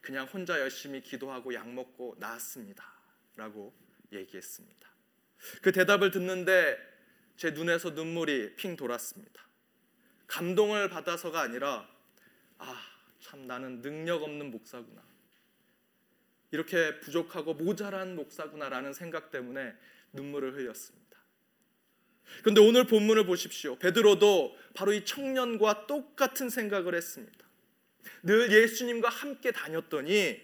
그냥 0.00 0.26
혼자 0.26 0.58
열심히 0.58 1.00
기도하고 1.02 1.54
약 1.54 1.68
먹고 1.72 2.16
나았습니다. 2.18 2.95
라고 3.36 3.74
얘기했습니다. 4.12 4.88
그 5.62 5.72
대답을 5.72 6.10
듣는데 6.10 6.78
제 7.36 7.50
눈에서 7.50 7.90
눈물이 7.90 8.56
핑 8.56 8.76
돌았습니다. 8.76 9.46
감동을 10.26 10.88
받아서가 10.88 11.40
아니라 11.40 11.88
아, 12.58 12.82
참 13.20 13.46
나는 13.46 13.82
능력 13.82 14.22
없는 14.22 14.50
목사구나. 14.50 15.04
이렇게 16.50 17.00
부족하고 17.00 17.54
모자란 17.54 18.16
목사구나라는 18.16 18.94
생각 18.94 19.30
때문에 19.30 19.74
눈물을 20.12 20.54
흘렸습니다. 20.54 21.06
그런데 22.40 22.60
오늘 22.60 22.86
본문을 22.86 23.26
보십시오. 23.26 23.78
베드로도 23.78 24.56
바로 24.74 24.92
이 24.92 25.04
청년과 25.04 25.86
똑같은 25.86 26.48
생각을 26.48 26.94
했습니다. 26.94 27.46
늘 28.22 28.50
예수님과 28.52 29.08
함께 29.08 29.52
다녔더니 29.52 30.40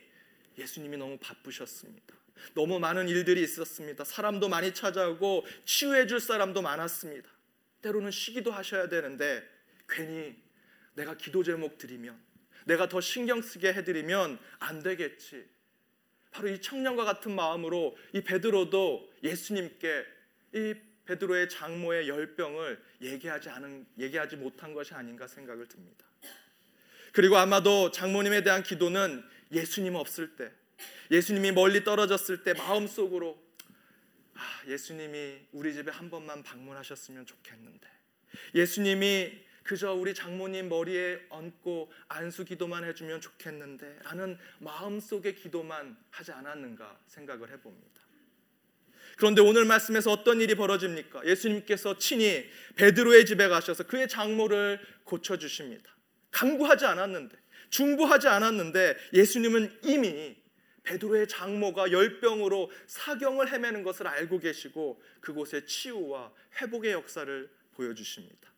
예수님이 0.59 0.97
너무 0.97 1.19
바쁘셨습니다. 1.19 2.22
너무 2.55 2.79
많은 2.79 3.09
일들이 3.09 3.43
있었습니다. 3.43 4.05
사람도 4.05 4.49
많이 4.49 4.75
찾아오고 4.75 5.47
치유해 5.65 6.07
줄 6.07 6.21
사람도 6.21 6.63
많았습니다. 6.63 7.29
때로는 7.83 8.11
쉬기도 8.11 8.53
하셔야 8.53 8.89
되는데 8.89 9.43
괜히 9.89 10.35
내가 10.95 11.17
기도 11.17 11.43
제목 11.43 11.79
드리면 11.79 12.19
내가 12.65 12.89
더 12.89 13.01
신경 13.01 13.43
쓰게 13.43 13.73
해드리면 13.73 14.39
안 14.61 14.83
되겠지. 14.83 15.47
바로 16.31 16.49
이 16.49 16.61
청년과 16.61 17.05
같은 17.05 17.35
마음으로 17.35 17.97
이 18.13 18.23
베드로도 18.23 19.13
예수님께 19.23 20.07
이 20.55 20.75
베드로의 21.05 21.49
장모의 21.49 22.09
열병을 22.09 22.83
얘기하지 23.03 23.51
않은 23.51 23.87
얘기하지 23.99 24.37
못한 24.37 24.73
것이 24.73 24.95
아닌가 24.95 25.27
생각을 25.27 25.67
듭니다. 25.67 26.07
그리고 27.13 27.37
아마도 27.37 27.91
장모님에 27.91 28.43
대한 28.43 28.63
기도는 28.63 29.23
예수님 29.51 29.95
없을 29.95 30.37
때 30.37 30.51
예수님이 31.11 31.53
멀리 31.53 31.85
떨어졌을 31.85 32.43
때 32.43 32.55
마음속으로 32.55 33.41
아, 34.35 34.63
예수님이 34.67 35.39
우리 35.53 35.73
집에 35.73 35.91
한 35.91 36.11
번만 36.11 36.43
방문하셨으면 36.43 37.27
좋겠는데 37.27 37.87
예수님이 38.55 39.45
그저 39.63 39.93
우리 39.93 40.15
장모님 40.15 40.69
머리에 40.69 41.21
얹고 41.29 41.93
안수 42.09 42.45
기도만 42.45 42.85
해주면 42.85 43.21
좋겠는데 43.21 44.01
라는 44.05 44.39
마음속의 44.59 45.37
기도만 45.37 45.97
하지 46.11 46.33
않았는가 46.33 46.99
생각을 47.07 47.51
해봅니다. 47.51 48.03
그런데 49.17 49.41
오늘 49.41 49.65
말씀에서 49.65 50.11
어떤 50.11 50.41
일이 50.41 50.55
벌어집니까? 50.55 51.27
예수님께서 51.27 51.99
친히 51.99 52.49
베드로의 52.77 53.27
집에 53.27 53.47
가셔서 53.47 53.85
그의 53.85 54.09
장모를 54.09 54.81
고쳐 55.05 55.37
주십니다. 55.37 55.95
강구하지 56.31 56.87
않았는데 56.87 57.37
중보하지 57.71 58.29
않았는데 58.29 58.97
예수님은 59.13 59.79
이미 59.85 60.37
베드로의 60.83 61.29
장모가 61.29 61.93
열병으로 61.93 62.71
사경을 62.87 63.53
헤매는 63.53 63.83
것을 63.83 64.07
알고 64.07 64.41
계시고 64.41 65.03
그곳에 65.21 65.65
치유와 65.65 66.33
회복의 66.61 66.93
역사를 66.93 67.51
보여주십니다. 67.75 68.51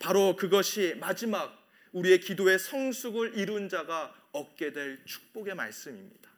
바로 0.00 0.36
그것이 0.36 0.94
마지막 1.00 1.56
우리의 1.92 2.20
기도의 2.20 2.58
성숙을 2.58 3.38
이룬 3.38 3.68
자가 3.68 4.14
얻게 4.32 4.72
될 4.72 5.04
축복의 5.04 5.54
말씀입니다. 5.54 6.28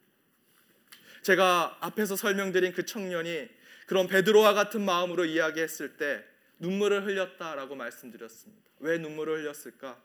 제가 1.23 1.77
앞에서 1.81 2.17
설명드린 2.17 2.73
그 2.73 2.87
청년이 2.87 3.49
그런 3.87 4.07
베드로와 4.07 4.55
같은 4.55 4.85
마음으로 4.85 5.25
이야기했을 5.25 5.97
때 5.97 6.25
눈물을 6.61 7.05
흘렸다라고 7.07 7.75
말씀드렸습니다. 7.75 8.71
왜 8.79 8.99
눈물을 8.99 9.41
흘렸을까? 9.41 10.01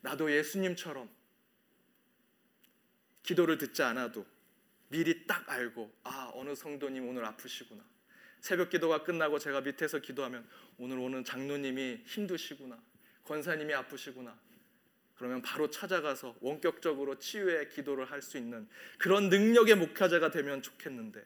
나도 0.00 0.32
예수님처럼 0.32 1.08
기도를 3.28 3.58
듣지 3.58 3.82
않아도 3.82 4.24
미리 4.88 5.26
딱 5.26 5.46
알고 5.50 5.92
아 6.04 6.30
어느 6.32 6.54
성도님 6.54 7.06
오늘 7.06 7.26
아프시구나. 7.26 7.84
새벽 8.40 8.70
기도가 8.70 9.02
끝나고 9.02 9.38
제가 9.38 9.60
밑에서 9.60 9.98
기도하면 9.98 10.48
오늘 10.78 10.98
오는 10.98 11.22
장로님이 11.24 12.04
힘드시구나. 12.06 12.82
권사님이 13.24 13.74
아프시구나. 13.74 14.34
그러면 15.16 15.42
바로 15.42 15.68
찾아가서 15.68 16.36
원격적으로 16.40 17.18
치유의 17.18 17.68
기도를 17.68 18.10
할 18.10 18.22
수 18.22 18.38
있는 18.38 18.66
그런 18.96 19.28
능력의 19.28 19.74
목회자가 19.74 20.30
되면 20.30 20.62
좋겠는데 20.62 21.22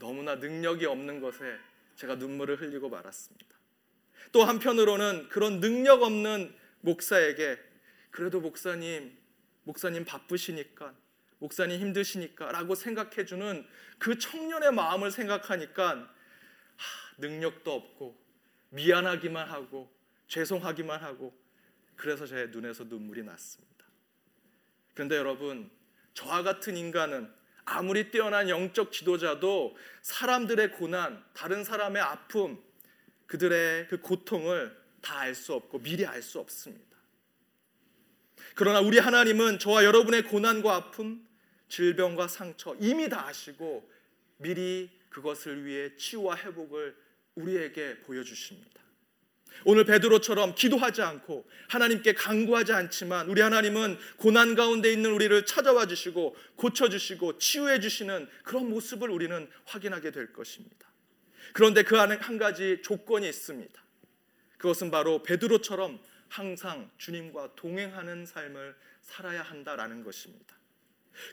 너무나 0.00 0.34
능력이 0.34 0.84
없는 0.86 1.20
것에 1.20 1.58
제가 1.94 2.16
눈물을 2.16 2.60
흘리고 2.60 2.88
말았습니다. 2.88 3.56
또 4.32 4.42
한편으로는 4.42 5.28
그런 5.28 5.60
능력 5.60 6.02
없는 6.02 6.52
목사에게 6.80 7.56
그래도 8.10 8.40
목사님 8.40 9.16
목사님 9.62 10.04
바쁘시니까 10.04 10.92
목사님 11.40 11.80
힘드시니까 11.80 12.52
라고 12.52 12.74
생각해 12.74 13.24
주는 13.24 13.66
그 13.98 14.18
청년의 14.18 14.72
마음을 14.72 15.10
생각하니까 15.10 15.96
하, 15.96 16.06
능력도 17.18 17.72
없고 17.72 18.18
미안하기만 18.70 19.48
하고 19.48 19.92
죄송하기만 20.28 21.02
하고 21.02 21.36
그래서 21.96 22.26
제 22.26 22.46
눈에서 22.46 22.84
눈물이 22.84 23.24
났습니다. 23.24 23.84
그런데 24.94 25.16
여러분 25.16 25.70
저와 26.14 26.42
같은 26.42 26.76
인간은 26.76 27.30
아무리 27.64 28.10
뛰어난 28.10 28.48
영적 28.48 28.92
지도자도 28.92 29.76
사람들의 30.02 30.72
고난, 30.72 31.24
다른 31.34 31.64
사람의 31.64 32.02
아픔, 32.02 32.62
그들의 33.26 33.88
그 33.88 34.00
고통을 34.00 34.80
다 35.00 35.20
알 35.20 35.34
수 35.34 35.54
없고 35.54 35.80
미리 35.80 36.04
알 36.04 36.22
수 36.22 36.38
없습니다. 36.38 36.96
그러나 38.54 38.80
우리 38.80 38.98
하나님은 38.98 39.58
저와 39.58 39.84
여러분의 39.84 40.24
고난과 40.24 40.74
아픔, 40.74 41.26
질병과 41.70 42.28
상처 42.28 42.76
이미 42.80 43.08
다 43.08 43.26
아시고 43.26 43.88
미리 44.36 44.90
그것을 45.08 45.64
위해 45.64 45.96
치유와 45.96 46.36
회복을 46.36 46.94
우리에게 47.36 48.00
보여주십니다. 48.00 48.80
오늘 49.64 49.84
베드로처럼 49.84 50.54
기도하지 50.54 51.02
않고 51.02 51.48
하나님께 51.68 52.14
간구하지 52.14 52.72
않지만 52.72 53.28
우리 53.28 53.40
하나님은 53.40 53.98
고난 54.16 54.54
가운데 54.54 54.92
있는 54.92 55.12
우리를 55.12 55.44
찾아와 55.44 55.86
주시고 55.86 56.36
고쳐 56.56 56.88
주시고 56.88 57.38
치유해 57.38 57.80
주시는 57.80 58.28
그런 58.42 58.70
모습을 58.70 59.10
우리는 59.10 59.48
확인하게 59.64 60.12
될 60.12 60.32
것입니다. 60.32 60.88
그런데 61.52 61.82
그 61.82 61.98
안에 61.98 62.16
한 62.16 62.38
가지 62.38 62.80
조건이 62.82 63.28
있습니다. 63.28 63.80
그것은 64.56 64.90
바로 64.90 65.22
베드로처럼 65.22 65.98
항상 66.28 66.90
주님과 66.96 67.54
동행하는 67.56 68.24
삶을 68.24 68.76
살아야 69.02 69.42
한다라는 69.42 70.04
것입니다. 70.04 70.59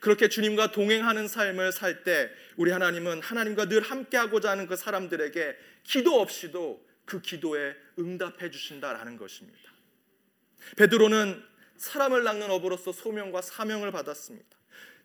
그렇게 0.02 0.28
주님과 0.28 0.72
동행하는 0.72 1.28
삶을 1.28 1.72
살 1.72 2.04
때 2.04 2.30
우리 2.58 2.72
하나님은 2.72 3.22
하나님과 3.22 3.68
늘 3.70 3.82
함께하고자 3.82 4.52
하는 4.52 4.68
그 4.68 4.76
사람들에게 4.76 5.56
기도 5.84 6.20
없이도 6.20 6.86
그 7.06 7.22
기도에 7.22 7.76
응답해 7.98 8.52
주신다라는 8.52 9.18
것입니다. 9.18 9.72
베드로는 10.76 11.44
사람을 11.78 12.24
낚는 12.24 12.50
어부로서 12.52 12.92
소명과 12.92 13.42
사명을 13.42 13.92
받았습니다. 13.92 14.58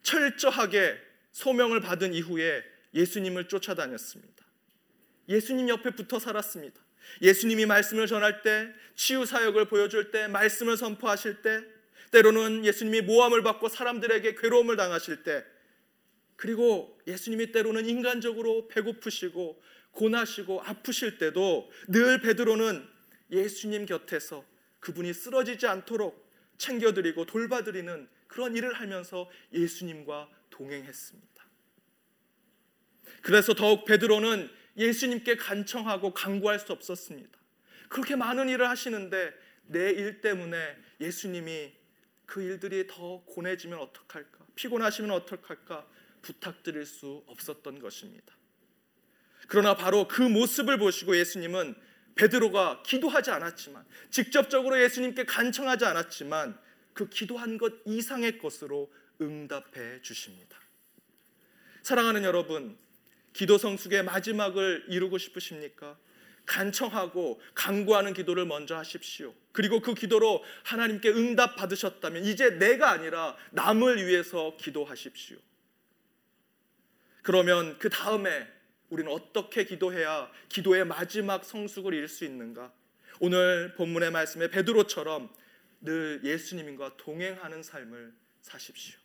철저하게 0.03 0.99
소명을 1.31 1.81
받은 1.81 2.15
이후에 2.15 2.65
예수님을 2.95 3.49
쫓아다녔습니다. 3.49 4.45
예수님 5.29 5.69
옆에 5.69 5.91
붙어 5.91 6.19
살았습니다. 6.19 6.81
예수님이 7.21 7.67
말씀을 7.67 8.07
전할 8.07 8.43
때, 8.43 8.73
치유 8.95 9.25
사역을 9.25 9.67
보여줄 9.67 10.11
때, 10.11 10.29
말씀을 10.29 10.77
선포하실 10.77 11.43
때, 11.43 11.63
때로는 12.13 12.65
예수님이 12.65 13.01
모함을 13.01 13.43
받고 13.43 13.69
사람들에게 13.69 14.37
괴로움을 14.37 14.77
당하실 14.77 15.25
때, 15.25 15.45
그리고 16.37 16.99
예수님이 17.07 17.53
때로는 17.53 17.87
인간적으로 17.87 18.69
배고프시고 18.69 19.63
고나시고 19.93 20.63
아프실 20.63 21.19
때도 21.19 21.71
늘 21.89 22.21
베드로는 22.21 22.89
예수님 23.31 23.87
곁에서 23.87 24.45
그분이 24.81 25.13
쓰러지지 25.13 25.67
않도록 25.67 26.31
챙겨드리고 26.59 27.27
돌봐드리는 27.27 28.09
그런 28.27 28.57
일을 28.57 28.73
하면서 28.75 29.31
예수님과 29.53 30.29
동행했습니다. 30.51 31.47
그래서 33.23 33.55
더욱 33.55 33.85
베드로는 33.85 34.51
예수님께 34.77 35.37
간청하고 35.37 36.15
간구할 36.15 36.59
수 36.59 36.73
없었습니다. 36.73 37.39
그렇게 37.89 38.17
많은 38.17 38.49
일을 38.49 38.69
하시는데 38.69 39.33
내 39.67 39.91
일 39.91 40.21
때문에 40.21 40.77
예수님이 41.01 41.73
그 42.27 42.43
일들이 42.43 42.87
더 42.87 43.23
고뇌지면 43.27 43.79
어떡할까? 43.79 44.47
피곤하시면 44.55 45.11
어떡할까? 45.11 45.87
부탁드릴 46.23 46.87
수 46.87 47.25
없었던 47.27 47.81
것입니다. 47.81 48.35
그러나 49.49 49.75
바로 49.75 50.07
그 50.09 50.23
모습을 50.23 50.79
보시고 50.79 51.17
예수님은 51.17 51.75
베드로가 52.15 52.83
기도하지 52.85 53.31
않았지만 53.31 53.85
직접적으로 54.11 54.81
예수님께 54.81 55.25
간청하지 55.25 55.85
않았지만 55.85 56.59
그 56.93 57.09
기도한 57.09 57.59
것 57.59 57.73
이상의 57.87 58.39
것으로 58.39 58.93
응답해 59.21 60.03
주십니다. 60.03 60.59
사랑하는 61.83 62.23
여러분, 62.23 62.79
기도 63.33 63.59
성숙의 63.59 64.05
마지막을 64.05 64.87
이루고 64.89 65.19
싶으십니까? 65.19 65.99
간청하고 66.47 67.41
간구하는 67.55 68.15
기도를 68.15 68.47
먼저 68.47 68.77
하십시오. 68.77 69.35
그리고 69.53 69.81
그 69.81 69.95
기도로 69.95 70.43
하나님께 70.65 71.11
응답 71.11 71.57
받으셨다면 71.57 72.25
이제 72.25 72.51
내가 72.59 72.91
아니라 72.91 73.37
남을 73.53 74.07
위해서 74.07 74.57
기도하십시오. 74.59 75.39
그러면 77.23 77.79
그 77.79 77.89
다음에 77.89 78.49
우리는 78.89 79.11
어떻게 79.11 79.65
기도해야 79.65 80.31
기도의 80.49 80.85
마지막 80.85 81.45
성숙을 81.45 81.95
이룰 81.95 82.09
수 82.09 82.25
있는가? 82.25 82.73
오늘 83.21 83.75
본문의 83.75 84.11
말씀에 84.11 84.49
베드로처럼 84.49 85.33
늘 85.81 86.21
예수님과 86.25 86.97
동행하는 86.97 87.63
삶을 87.63 88.13
사십시오. 88.41 88.99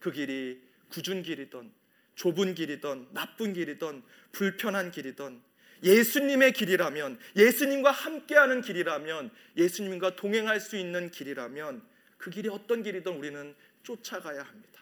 그 0.00 0.10
길이 0.10 0.60
굳은 0.88 1.22
길이든 1.22 1.72
좁은 2.14 2.54
길이든 2.54 3.08
나쁜 3.12 3.52
길이든 3.52 4.02
불편한 4.32 4.90
길이든 4.90 5.40
예수님의 5.82 6.52
길이라면 6.52 7.18
예수님과 7.36 7.90
함께하는 7.90 8.60
길이라면 8.60 9.30
예수님과 9.56 10.16
동행할 10.16 10.60
수 10.60 10.76
있는 10.76 11.10
길이라면 11.10 11.82
그 12.18 12.30
길이 12.30 12.48
어떤 12.48 12.82
길이든 12.82 13.12
우리는 13.12 13.54
쫓아가야 13.82 14.42
합니다. 14.42 14.80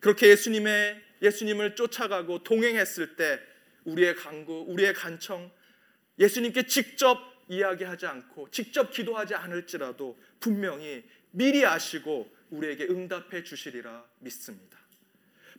그렇게 0.00 0.28
예수님의 0.28 1.00
예수님을 1.22 1.74
쫓아가고 1.74 2.42
동행했을 2.42 3.16
때 3.16 3.40
우리의 3.84 4.14
간구, 4.14 4.66
우리의 4.68 4.94
간청 4.94 5.50
예수님께 6.18 6.66
직접 6.66 7.18
이야기하지 7.48 8.06
않고 8.06 8.50
직접 8.50 8.90
기도하지 8.90 9.34
않을지라도 9.34 10.18
분명히 10.38 11.02
미리 11.30 11.64
아시고 11.64 12.30
우리에게 12.50 12.84
응답해 12.84 13.42
주시리라 13.44 14.04
믿습니다. 14.20 14.79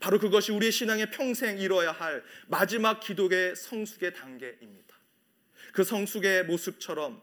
바로 0.01 0.17
그것이 0.17 0.51
우리 0.51 0.71
신앙의 0.71 1.11
평생 1.11 1.59
이뤄야 1.59 1.91
할 1.91 2.23
마지막 2.47 2.99
기도의 2.99 3.55
성숙의 3.55 4.13
단계입니다. 4.15 4.95
그 5.71 5.83
성숙의 5.83 6.45
모습처럼 6.45 7.21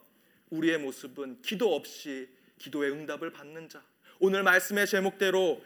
우리의 0.50 0.78
모습은 0.78 1.42
기도 1.42 1.74
없이 1.74 2.28
기도의 2.58 2.92
응답을 2.92 3.32
받는 3.32 3.68
자. 3.68 3.82
오늘 4.20 4.44
말씀의 4.44 4.86
제목대로 4.86 5.62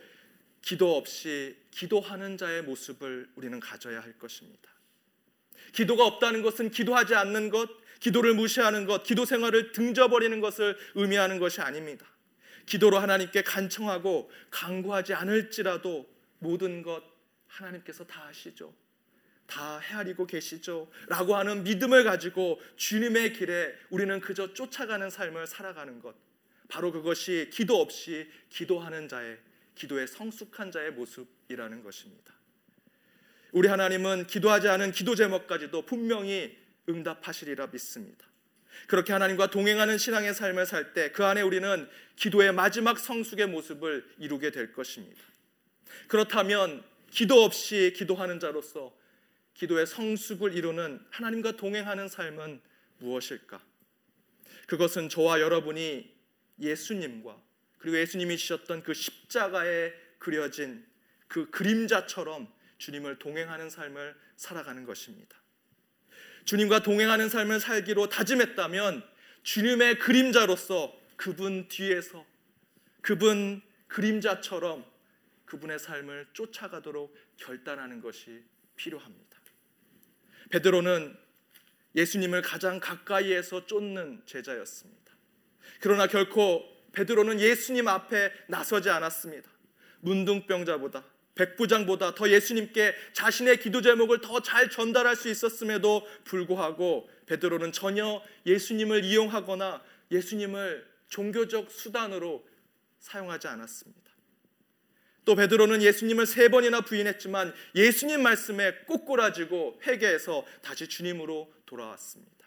기도 0.63 0.97
없이 0.97 1.57
기도하는 1.71 2.39
자의 2.39 2.63
모습을 2.63 3.29
우리는 3.35 3.61
가져야 3.61 4.01
할 4.01 4.19
것입니다. 4.19 4.71
기도가 5.73 6.07
없다는 6.07 6.43
것은 6.43 6.71
기도하지 6.71 7.15
않는 7.15 7.51
것, 7.51 7.69
기도를 8.01 8.35
무시하는 8.35 8.87
것, 8.87 9.03
기도 9.03 9.27
생활을 9.27 9.73
등져버리는 9.73 10.41
것을 10.41 10.77
의미하는 10.95 11.39
것이 11.39 11.61
아닙니다. 11.61 12.07
기도로 12.67 12.99
하나님께 12.99 13.43
간청하고 13.43 14.31
강구하지 14.51 15.15
않을지라도 15.15 16.12
모든 16.43 16.83
것 16.83 17.03
하나님께서 17.47 18.05
다 18.05 18.25
아시죠. 18.27 18.75
다 19.47 19.79
헤아리고 19.79 20.27
계시죠. 20.27 20.91
라고 21.09 21.37
하는 21.37 21.63
믿음을 21.65 22.05
가지고 22.05 22.61
주님의 22.77 23.35
길에 23.35 23.75
우리는 23.91 24.21
그저 24.21 24.55
쫓아가는 24.55 25.09
삶을 25.11 25.47
살아가는 25.47 26.01
것. 26.01 26.15
바로 26.69 26.91
그것이 26.91 27.51
기도 27.53 27.81
없이 27.81 28.29
기도하는 28.49 29.09
자의 29.09 29.39
기도의 29.75 30.07
성숙한 30.07 30.71
자의 30.71 30.91
모습이라는 30.93 31.83
것입니다. 31.83 32.33
우리 33.53 33.69
하나님은 33.69 34.27
기도하지 34.27 34.69
않은 34.69 34.93
기도 34.93 35.15
제목까지도 35.15 35.83
분명히 35.83 36.57
응답하시리라 36.89 37.67
믿습니다. 37.67 38.27
그렇게 38.87 39.13
하나님과 39.13 39.51
동행하는 39.51 39.99
신앙의 39.99 40.33
삶을 40.35 40.65
살 40.65 40.95
때 40.95 41.13
그 41.13 41.25
안에 41.27 41.43
우리는 41.43 41.89
기도의 42.17 42.53
마지막 42.53 42.99
성숙의 42.99 43.49
모습을 43.49 44.09
이루게 44.19 44.51
될 44.51 44.73
것입니다. 44.73 45.23
그렇다면 46.09 46.83
기도 47.11 47.43
없이 47.45 47.93
기도하는 47.97 48.41
자로서 48.41 48.95
기도의 49.55 49.87
성숙을 49.87 50.55
이루는 50.55 51.01
하나님과 51.11 51.53
동행하는 51.53 52.09
삶은 52.09 52.61
무엇일까? 52.99 53.63
그것은 54.67 55.09
저와 55.09 55.41
여러분이 55.41 56.11
예수님과 56.61 57.37
그리고 57.79 57.99
예수님이 57.99 58.39
지셨던 58.39 58.83
그 58.83 58.95
십자가에 58.95 59.93
그려진 60.19 60.87
그 61.29 61.51
그림자처럼 61.51 62.53
주님을 62.79 63.19
동행하는 63.19 63.71
삶을 63.71 64.15
살아가는 64.37 64.85
것입니다. 64.85 65.37
주님과 66.45 66.83
동행하는 66.83 67.29
삶을 67.29 67.61
살기로 67.61 68.09
다짐했다면 68.09 69.05
주님의 69.43 69.99
그림자로서 69.99 70.97
그분 71.17 71.69
뒤에서 71.69 72.25
그분 73.01 73.63
그림자처럼 73.89 74.85
그분의 75.53 75.79
삶을 75.79 76.29
쫓아가도록 76.33 77.15
결단하는 77.37 78.01
것이 78.01 78.43
필요합니다. 78.75 79.39
베드로는 80.51 81.15
예수님을 81.95 82.41
가장 82.41 82.81
가까이에서 82.81 83.67
쫓는 83.67 84.23
제자였습니다. 84.25 85.13
그러나 85.81 86.07
결코 86.07 86.65
베드로는 86.93 87.39
예수님 87.39 87.87
앞에 87.87 88.33
나서지 88.49 88.89
않았습니다. 88.89 89.51
문둥병자보다 90.01 91.05
백부장보다 91.35 92.15
더 92.15 92.31
예수님께 92.31 92.95
자신의 93.13 93.61
기도 93.61 93.83
제목을 93.83 94.23
더 94.23 94.41
잘 94.41 94.71
전달할 94.71 95.17
수 95.17 95.29
있었음에도 95.29 96.07
불구하고 96.25 97.11
베드로는 97.27 97.73
전혀 97.73 98.23
예수님을 98.47 99.05
이용하거나 99.05 99.83
예수님을 100.11 100.91
종교적 101.09 101.71
수단으로 101.71 102.47
사용하지 103.01 103.49
않았습니다. 103.49 104.02
또 105.33 105.37
베드로는 105.37 105.81
예수님을 105.81 106.27
세 106.27 106.51
번이나 106.51 106.83
부인했지만 106.83 107.55
예수님 107.75 108.23
말씀에 108.23 108.81
꼬꾸라지고 108.85 109.81
회개해서 109.83 110.45
다시 110.61 110.87
주님으로 110.89 111.51
돌아왔습니다. 111.65 112.47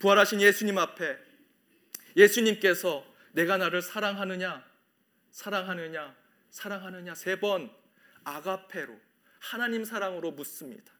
부활하신 0.00 0.42
예수님 0.42 0.76
앞에 0.76 1.16
예수님께서 2.14 3.06
내가 3.32 3.56
나를 3.56 3.80
사랑하느냐 3.80 4.62
사랑하느냐 5.30 6.14
사랑하느냐 6.50 7.14
세 7.14 7.40
번 7.40 7.70
아가페로 8.24 9.00
하나님 9.38 9.86
사랑으로 9.86 10.32
묻습니다. 10.32 10.92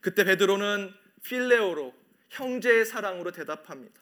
그때 0.00 0.24
베드로는 0.24 0.94
필레오로 1.24 1.94
형제의 2.30 2.86
사랑으로 2.86 3.32
대답합니다. 3.32 4.00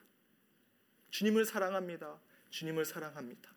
주님을 1.10 1.44
사랑합니다. 1.44 2.20
주님을 2.50 2.84
사랑합니다. 2.84 3.55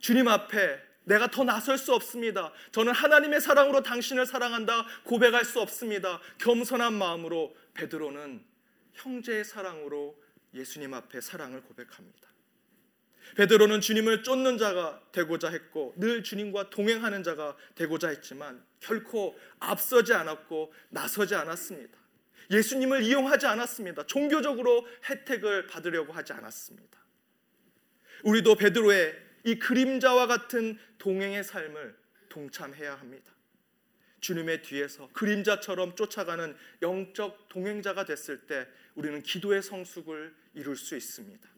주님 0.00 0.28
앞에 0.28 0.90
내가 1.04 1.28
더 1.28 1.44
나설 1.44 1.78
수 1.78 1.94
없습니다. 1.94 2.52
저는 2.72 2.92
하나님의 2.92 3.40
사랑으로 3.40 3.82
당신을 3.82 4.26
사랑한다 4.26 4.86
고백할 5.04 5.44
수 5.44 5.60
없습니다. 5.60 6.20
겸손한 6.38 6.94
마음으로 6.94 7.54
베드로는 7.74 8.44
형제의 8.94 9.44
사랑으로 9.44 10.20
예수님 10.54 10.94
앞에 10.94 11.20
사랑을 11.20 11.62
고백합니다. 11.62 12.28
베드로는 13.36 13.80
주님을 13.80 14.22
쫓는 14.22 14.58
자가 14.58 15.00
되고자 15.12 15.50
했고 15.50 15.94
늘 15.96 16.22
주님과 16.22 16.70
동행하는 16.70 17.22
자가 17.22 17.56
되고자 17.76 18.08
했지만 18.08 18.64
결코 18.80 19.38
앞서지 19.60 20.12
않았고 20.14 20.72
나서지 20.88 21.34
않았습니다. 21.34 21.98
예수님을 22.50 23.02
이용하지 23.02 23.46
않았습니다. 23.46 24.06
종교적으로 24.06 24.86
혜택을 25.08 25.68
받으려고 25.68 26.12
하지 26.12 26.32
않았습니다. 26.32 26.98
우리도 28.24 28.56
베드로의 28.56 29.29
이 29.44 29.58
그림자와 29.58 30.26
같은 30.26 30.78
동행의 30.98 31.44
삶을 31.44 31.96
동참해야 32.28 32.94
합니다. 32.94 33.32
주님의 34.20 34.62
뒤에서 34.62 35.08
그림자처럼 35.12 35.96
쫓아가는 35.96 36.54
영적 36.82 37.48
동행자가 37.48 38.04
됐을 38.04 38.46
때 38.46 38.66
우리는 38.94 39.22
기도의 39.22 39.62
성숙을 39.62 40.34
이룰 40.54 40.76
수 40.76 40.96
있습니다. 40.96 41.48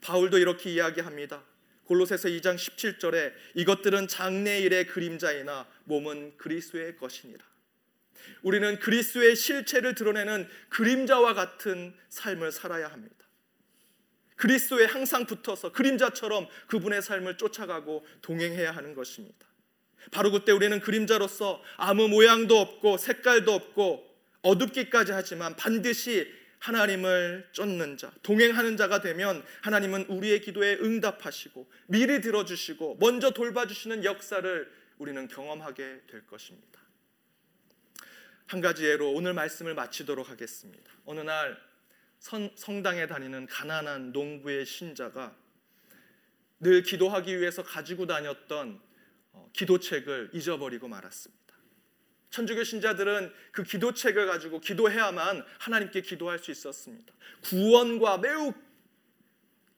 바울도 0.00 0.38
이렇게 0.38 0.70
이야기합니다. 0.72 1.44
골로새서 1.84 2.28
2장 2.28 2.56
17절에 2.56 3.32
이것들은 3.54 4.08
장래일의 4.08 4.86
그림자이나 4.86 5.66
몸은 5.84 6.36
그리스도의 6.36 6.96
것이니라. 6.96 7.44
우리는 8.42 8.78
그리스도의 8.78 9.36
실체를 9.36 9.94
드러내는 9.94 10.48
그림자와 10.68 11.34
같은 11.34 11.94
삶을 12.08 12.52
살아야 12.52 12.88
합니다. 12.88 13.16
그리스도에 14.38 14.86
항상 14.86 15.26
붙어서 15.26 15.72
그림자처럼 15.72 16.48
그분의 16.68 17.02
삶을 17.02 17.36
쫓아가고 17.36 18.06
동행해야 18.22 18.72
하는 18.72 18.94
것입니다. 18.94 19.46
바로 20.10 20.30
그때 20.30 20.52
우리는 20.52 20.80
그림자로서 20.80 21.62
아무 21.76 22.08
모양도 22.08 22.58
없고 22.58 22.96
색깔도 22.96 23.52
없고 23.52 24.08
어둡기까지 24.42 25.12
하지만 25.12 25.54
반드시 25.56 26.32
하나님을 26.60 27.48
쫓는 27.52 27.96
자, 27.96 28.10
동행하는 28.22 28.76
자가 28.76 29.00
되면 29.00 29.44
하나님은 29.62 30.06
우리의 30.06 30.40
기도에 30.40 30.74
응답하시고 30.80 31.70
미리 31.86 32.20
들어주시고 32.20 32.96
먼저 33.00 33.30
돌봐주시는 33.30 34.04
역사를 34.04 34.72
우리는 34.98 35.28
경험하게 35.28 36.02
될 36.10 36.26
것입니다. 36.26 36.80
한 38.46 38.60
가지 38.60 38.84
예로 38.84 39.12
오늘 39.12 39.34
말씀을 39.34 39.74
마치도록 39.74 40.30
하겠습니다. 40.30 40.90
어느 41.04 41.20
날 41.20 41.56
선, 42.18 42.50
성당에 42.56 43.06
다니는 43.06 43.46
가난한 43.46 44.12
농부의 44.12 44.66
신자가 44.66 45.36
늘 46.60 46.82
기도하기 46.82 47.38
위해서 47.38 47.62
가지고 47.62 48.06
다녔던 48.06 48.80
어, 49.32 49.50
기도책을 49.52 50.30
잊어버리고 50.32 50.88
말았습니다. 50.88 51.38
천주교 52.30 52.64
신자들은 52.64 53.32
그 53.52 53.62
기도책을 53.62 54.26
가지고 54.26 54.60
기도해야만 54.60 55.44
하나님께 55.58 56.02
기도할 56.02 56.38
수 56.38 56.50
있었습니다. 56.50 57.14
구원과 57.44 58.18
매우 58.18 58.52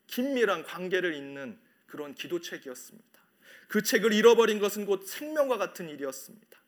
긴밀한 0.06 0.64
관계를 0.64 1.14
잇는 1.14 1.58
그런 1.86 2.14
기도책이었습니다. 2.14 3.20
그 3.68 3.82
책을 3.82 4.12
잃어버린 4.12 4.58
것은 4.58 4.84
곧 4.84 5.06
생명과 5.06 5.58
같은 5.58 5.88
일이었습니다. 5.88 6.60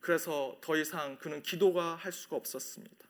그래서 0.00 0.58
더 0.60 0.76
이상 0.76 1.18
그는 1.18 1.42
기도가 1.42 1.94
할 1.94 2.12
수가 2.12 2.36
없었습니다. 2.36 3.06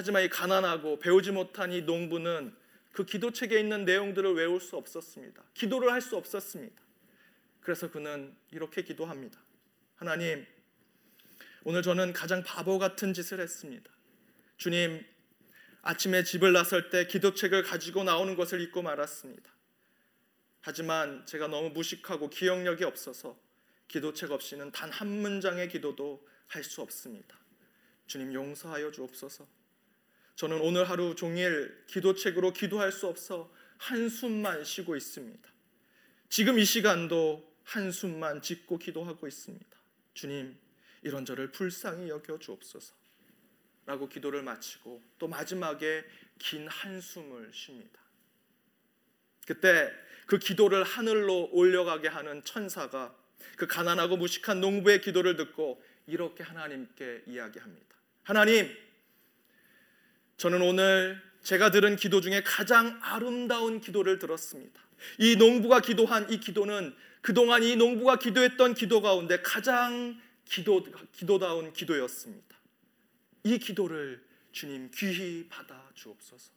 하지만 0.00 0.24
이 0.24 0.30
가난하고 0.30 0.98
배우지 0.98 1.30
못한 1.30 1.72
이 1.72 1.82
농부는 1.82 2.56
그 2.90 3.04
기도책에 3.04 3.60
있는 3.60 3.84
내용들을 3.84 4.32
외울 4.32 4.58
수 4.58 4.78
없었습니다. 4.78 5.42
기도를 5.52 5.92
할 5.92 6.00
수 6.00 6.16
없었습니다. 6.16 6.74
그래서 7.60 7.90
그는 7.90 8.34
이렇게 8.50 8.82
기도합니다. 8.82 9.38
하나님, 9.96 10.46
오늘 11.64 11.82
저는 11.82 12.14
가장 12.14 12.42
바보 12.42 12.78
같은 12.78 13.12
짓을 13.12 13.40
했습니다. 13.40 13.90
주님, 14.56 15.04
아침에 15.82 16.24
집을 16.24 16.54
나설 16.54 16.88
때 16.88 17.06
기도책을 17.06 17.62
가지고 17.64 18.02
나오는 18.02 18.34
것을 18.36 18.62
잊고 18.62 18.80
말았습니다. 18.80 19.50
하지만 20.62 21.26
제가 21.26 21.48
너무 21.48 21.68
무식하고 21.68 22.30
기억력이 22.30 22.84
없어서 22.84 23.38
기도책 23.88 24.30
없이는 24.32 24.72
단 24.72 24.90
한 24.90 25.08
문장의 25.08 25.68
기도도 25.68 26.26
할 26.46 26.64
수 26.64 26.80
없습니다. 26.80 27.38
주님 28.06 28.32
용서하여 28.32 28.92
주옵소서. 28.92 29.59
저는 30.40 30.62
오늘 30.62 30.88
하루 30.88 31.14
종일 31.14 31.84
기도책으로 31.86 32.54
기도할 32.54 32.92
수 32.92 33.06
없어 33.06 33.52
한숨만 33.76 34.64
쉬고 34.64 34.96
있습니다. 34.96 35.46
지금 36.30 36.58
이 36.58 36.64
시간도 36.64 37.46
한숨만 37.64 38.40
짓고 38.40 38.78
기도하고 38.78 39.28
있습니다. 39.28 39.66
주님 40.14 40.56
이런 41.02 41.26
저를 41.26 41.52
불쌍히 41.52 42.08
여겨 42.08 42.38
주옵소서. 42.38 42.94
라고 43.84 44.08
기도를 44.08 44.42
마치고 44.42 45.02
또 45.18 45.28
마지막에 45.28 46.06
긴 46.38 46.66
한숨을 46.68 47.50
쉽니다. 47.52 48.00
그때 49.46 49.92
그 50.24 50.38
기도를 50.38 50.84
하늘로 50.84 51.50
올려가게 51.52 52.08
하는 52.08 52.42
천사가 52.44 53.14
그 53.58 53.66
가난하고 53.66 54.16
무식한 54.16 54.62
농부의 54.62 55.02
기도를 55.02 55.36
듣고 55.36 55.84
이렇게 56.06 56.42
하나님께 56.42 57.24
이야기합니다. 57.26 57.94
하나님, 58.22 58.74
저는 60.40 60.62
오늘 60.62 61.20
제가 61.42 61.70
들은 61.70 61.96
기도 61.96 62.22
중에 62.22 62.42
가장 62.42 62.98
아름다운 63.02 63.78
기도를 63.78 64.18
들었습니다. 64.18 64.80
이 65.18 65.36
농부가 65.36 65.80
기도한 65.80 66.32
이 66.32 66.40
기도는 66.40 66.96
그동안 67.20 67.62
이 67.62 67.76
농부가 67.76 68.18
기도했던 68.18 68.72
기도 68.72 69.02
가운데 69.02 69.42
가장 69.42 70.18
기도, 70.46 70.82
기도다운 71.12 71.74
기도였습니다. 71.74 72.56
이 73.44 73.58
기도를 73.58 74.24
주님 74.52 74.90
귀히 74.94 75.46
받아 75.46 75.90
주옵소서. 75.92 76.52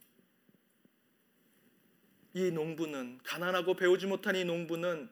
이 2.35 2.51
농부는 2.51 3.19
가난하고 3.21 3.73
배우지 3.73 4.05
못한 4.05 4.37
이 4.37 4.45
농부는 4.45 5.09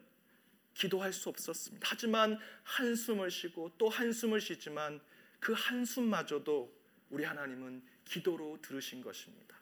기도할 0.75 1.11
수 1.11 1.27
없었습니다. 1.27 1.85
하지만 1.89 2.39
한숨을 2.63 3.31
쉬고 3.31 3.73
또 3.77 3.89
한숨을 3.89 4.39
쉬지만 4.39 5.01
그 5.41 5.51
한숨마저도 5.51 6.73
우리 7.09 7.25
하나님은 7.25 7.90
기도로 8.05 8.59
들으신 8.61 9.01
것입니다. 9.01 9.55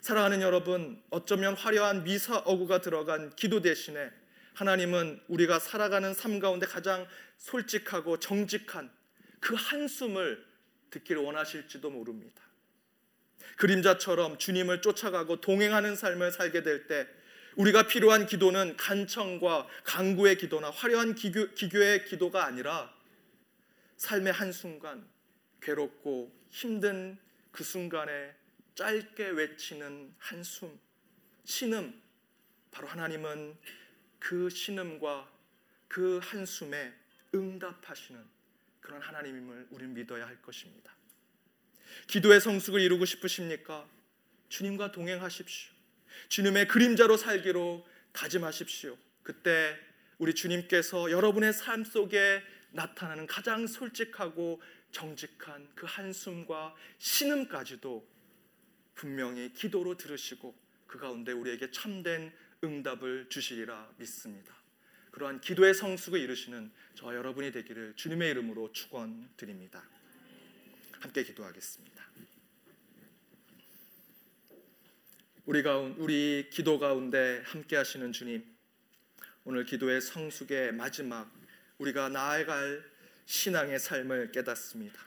사랑하는 0.00 0.40
여러분, 0.40 1.02
어쩌면 1.10 1.54
화려한 1.54 2.04
미사 2.04 2.36
어구가 2.38 2.80
들어간 2.80 3.34
기도 3.34 3.60
대신에 3.60 4.10
하나님은 4.54 5.20
우리가 5.28 5.58
살아가는 5.58 6.14
삶 6.14 6.38
가운데 6.38 6.66
가장 6.66 7.06
솔직하고 7.38 8.18
정직한 8.18 8.90
그 9.40 9.54
한숨을 9.54 10.46
듣기를 10.90 11.22
원하실지도 11.22 11.90
모릅니다. 11.90 12.42
그림자처럼 13.56 14.38
주님을 14.38 14.82
쫓아가고 14.82 15.40
동행하는 15.40 15.96
삶을 15.96 16.30
살게 16.32 16.62
될 16.62 16.86
때 16.86 17.06
우리가 17.56 17.86
필요한 17.86 18.26
기도는 18.26 18.76
간청과 18.76 19.66
강구의 19.84 20.36
기도나 20.36 20.70
화려한 20.70 21.14
기교, 21.14 21.52
기교의 21.54 22.04
기도가 22.04 22.44
아니라 22.44 22.94
삶의 23.96 24.32
한순간 24.32 25.08
괴롭고 25.62 26.30
힘든 26.56 27.18
그 27.52 27.62
순간에 27.62 28.34
짧게 28.76 29.28
외치는 29.28 30.14
한숨, 30.16 30.80
신음. 31.44 32.00
바로 32.70 32.88
하나님은 32.88 33.54
그 34.18 34.48
신음과 34.48 35.30
그 35.86 36.18
한숨에 36.22 36.94
응답하시는 37.34 38.24
그런 38.80 39.02
하나님임을 39.02 39.66
우리는 39.70 39.92
믿어야 39.92 40.26
할 40.26 40.40
것입니다. 40.40 40.94
기도의 42.06 42.40
성숙을 42.40 42.80
이루고 42.80 43.04
싶으십니까? 43.04 43.86
주님과 44.48 44.92
동행하십시오. 44.92 45.74
주님의 46.30 46.68
그림자로 46.68 47.18
살기로 47.18 47.86
다짐하십시오. 48.12 48.96
그때 49.22 49.78
우리 50.16 50.34
주님께서 50.34 51.10
여러분의 51.10 51.52
삶 51.52 51.84
속에 51.84 52.42
나타나는 52.70 53.26
가장 53.26 53.66
솔직하고 53.66 54.62
정직한 54.90 55.68
그 55.74 55.86
한숨과 55.86 56.74
신음까지도 56.98 58.06
분명히 58.94 59.52
기도로 59.52 59.96
들으시고 59.96 60.54
그 60.86 60.98
가운데 60.98 61.32
우리에게 61.32 61.70
참된 61.70 62.32
응답을 62.64 63.28
주시리라 63.28 63.94
믿습니다. 63.98 64.54
그러한 65.10 65.40
기도의 65.40 65.74
성숙을 65.74 66.20
이루시는 66.20 66.70
저 66.94 67.14
여러분이 67.14 67.52
되기를 67.52 67.94
주님의 67.96 68.30
이름으로 68.32 68.72
축원드립니다. 68.72 69.82
함께 71.00 71.22
기도하겠습니다. 71.22 72.06
우리 75.46 75.62
가운 75.62 75.92
우리 75.98 76.50
기도 76.50 76.78
가운데 76.78 77.42
함께 77.46 77.76
하시는 77.76 78.12
주님. 78.12 78.44
오늘 79.44 79.64
기도의 79.64 80.00
성숙의 80.00 80.72
마지막 80.72 81.32
우리가 81.78 82.08
나아갈 82.08 82.84
신앙의 83.26 83.78
삶을 83.78 84.32
깨닫습니다. 84.32 84.98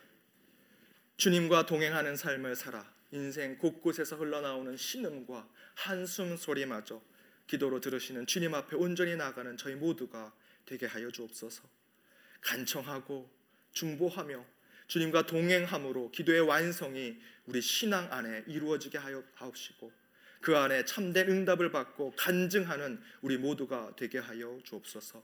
주님과 1.18 1.66
동행하는 1.66 2.16
삶을 2.16 2.56
살아 2.56 2.90
인생 3.12 3.58
곳곳에서 3.58 4.18
흘러나오는 4.18 4.78
신음과 4.78 5.50
한숨 5.76 6.38
소리마저 6.38 7.02
기도로 7.48 7.80
들으시는 7.80 8.28
주님 8.28 8.54
앞에 8.54 8.76
온전히 8.76 9.16
나가는 9.16 9.58
저희 9.58 9.76
모두가 9.76 10.34
되게 10.66 10.86
하여 10.86 11.10
주옵소서. 11.10 11.64
간청하고 12.42 13.30
중보하며 13.72 14.46
주님과 14.88 15.26
동행함으로 15.26 16.12
기도의 16.12 16.42
완성이 16.42 17.20
우리 17.46 17.62
신앙 17.62 18.12
안에 18.12 18.44
이루어지게 18.48 18.98
하여 18.98 19.24
하옵시고 19.36 19.92
그 20.42 20.58
안에 20.58 20.86
참된 20.86 21.30
응답을 21.30 21.72
받고 21.72 22.14
간증하는 22.16 23.02
우리 23.22 23.38
모두가 23.38 23.94
되게 23.98 24.20
하여 24.20 24.60
주옵소서. 24.64 25.24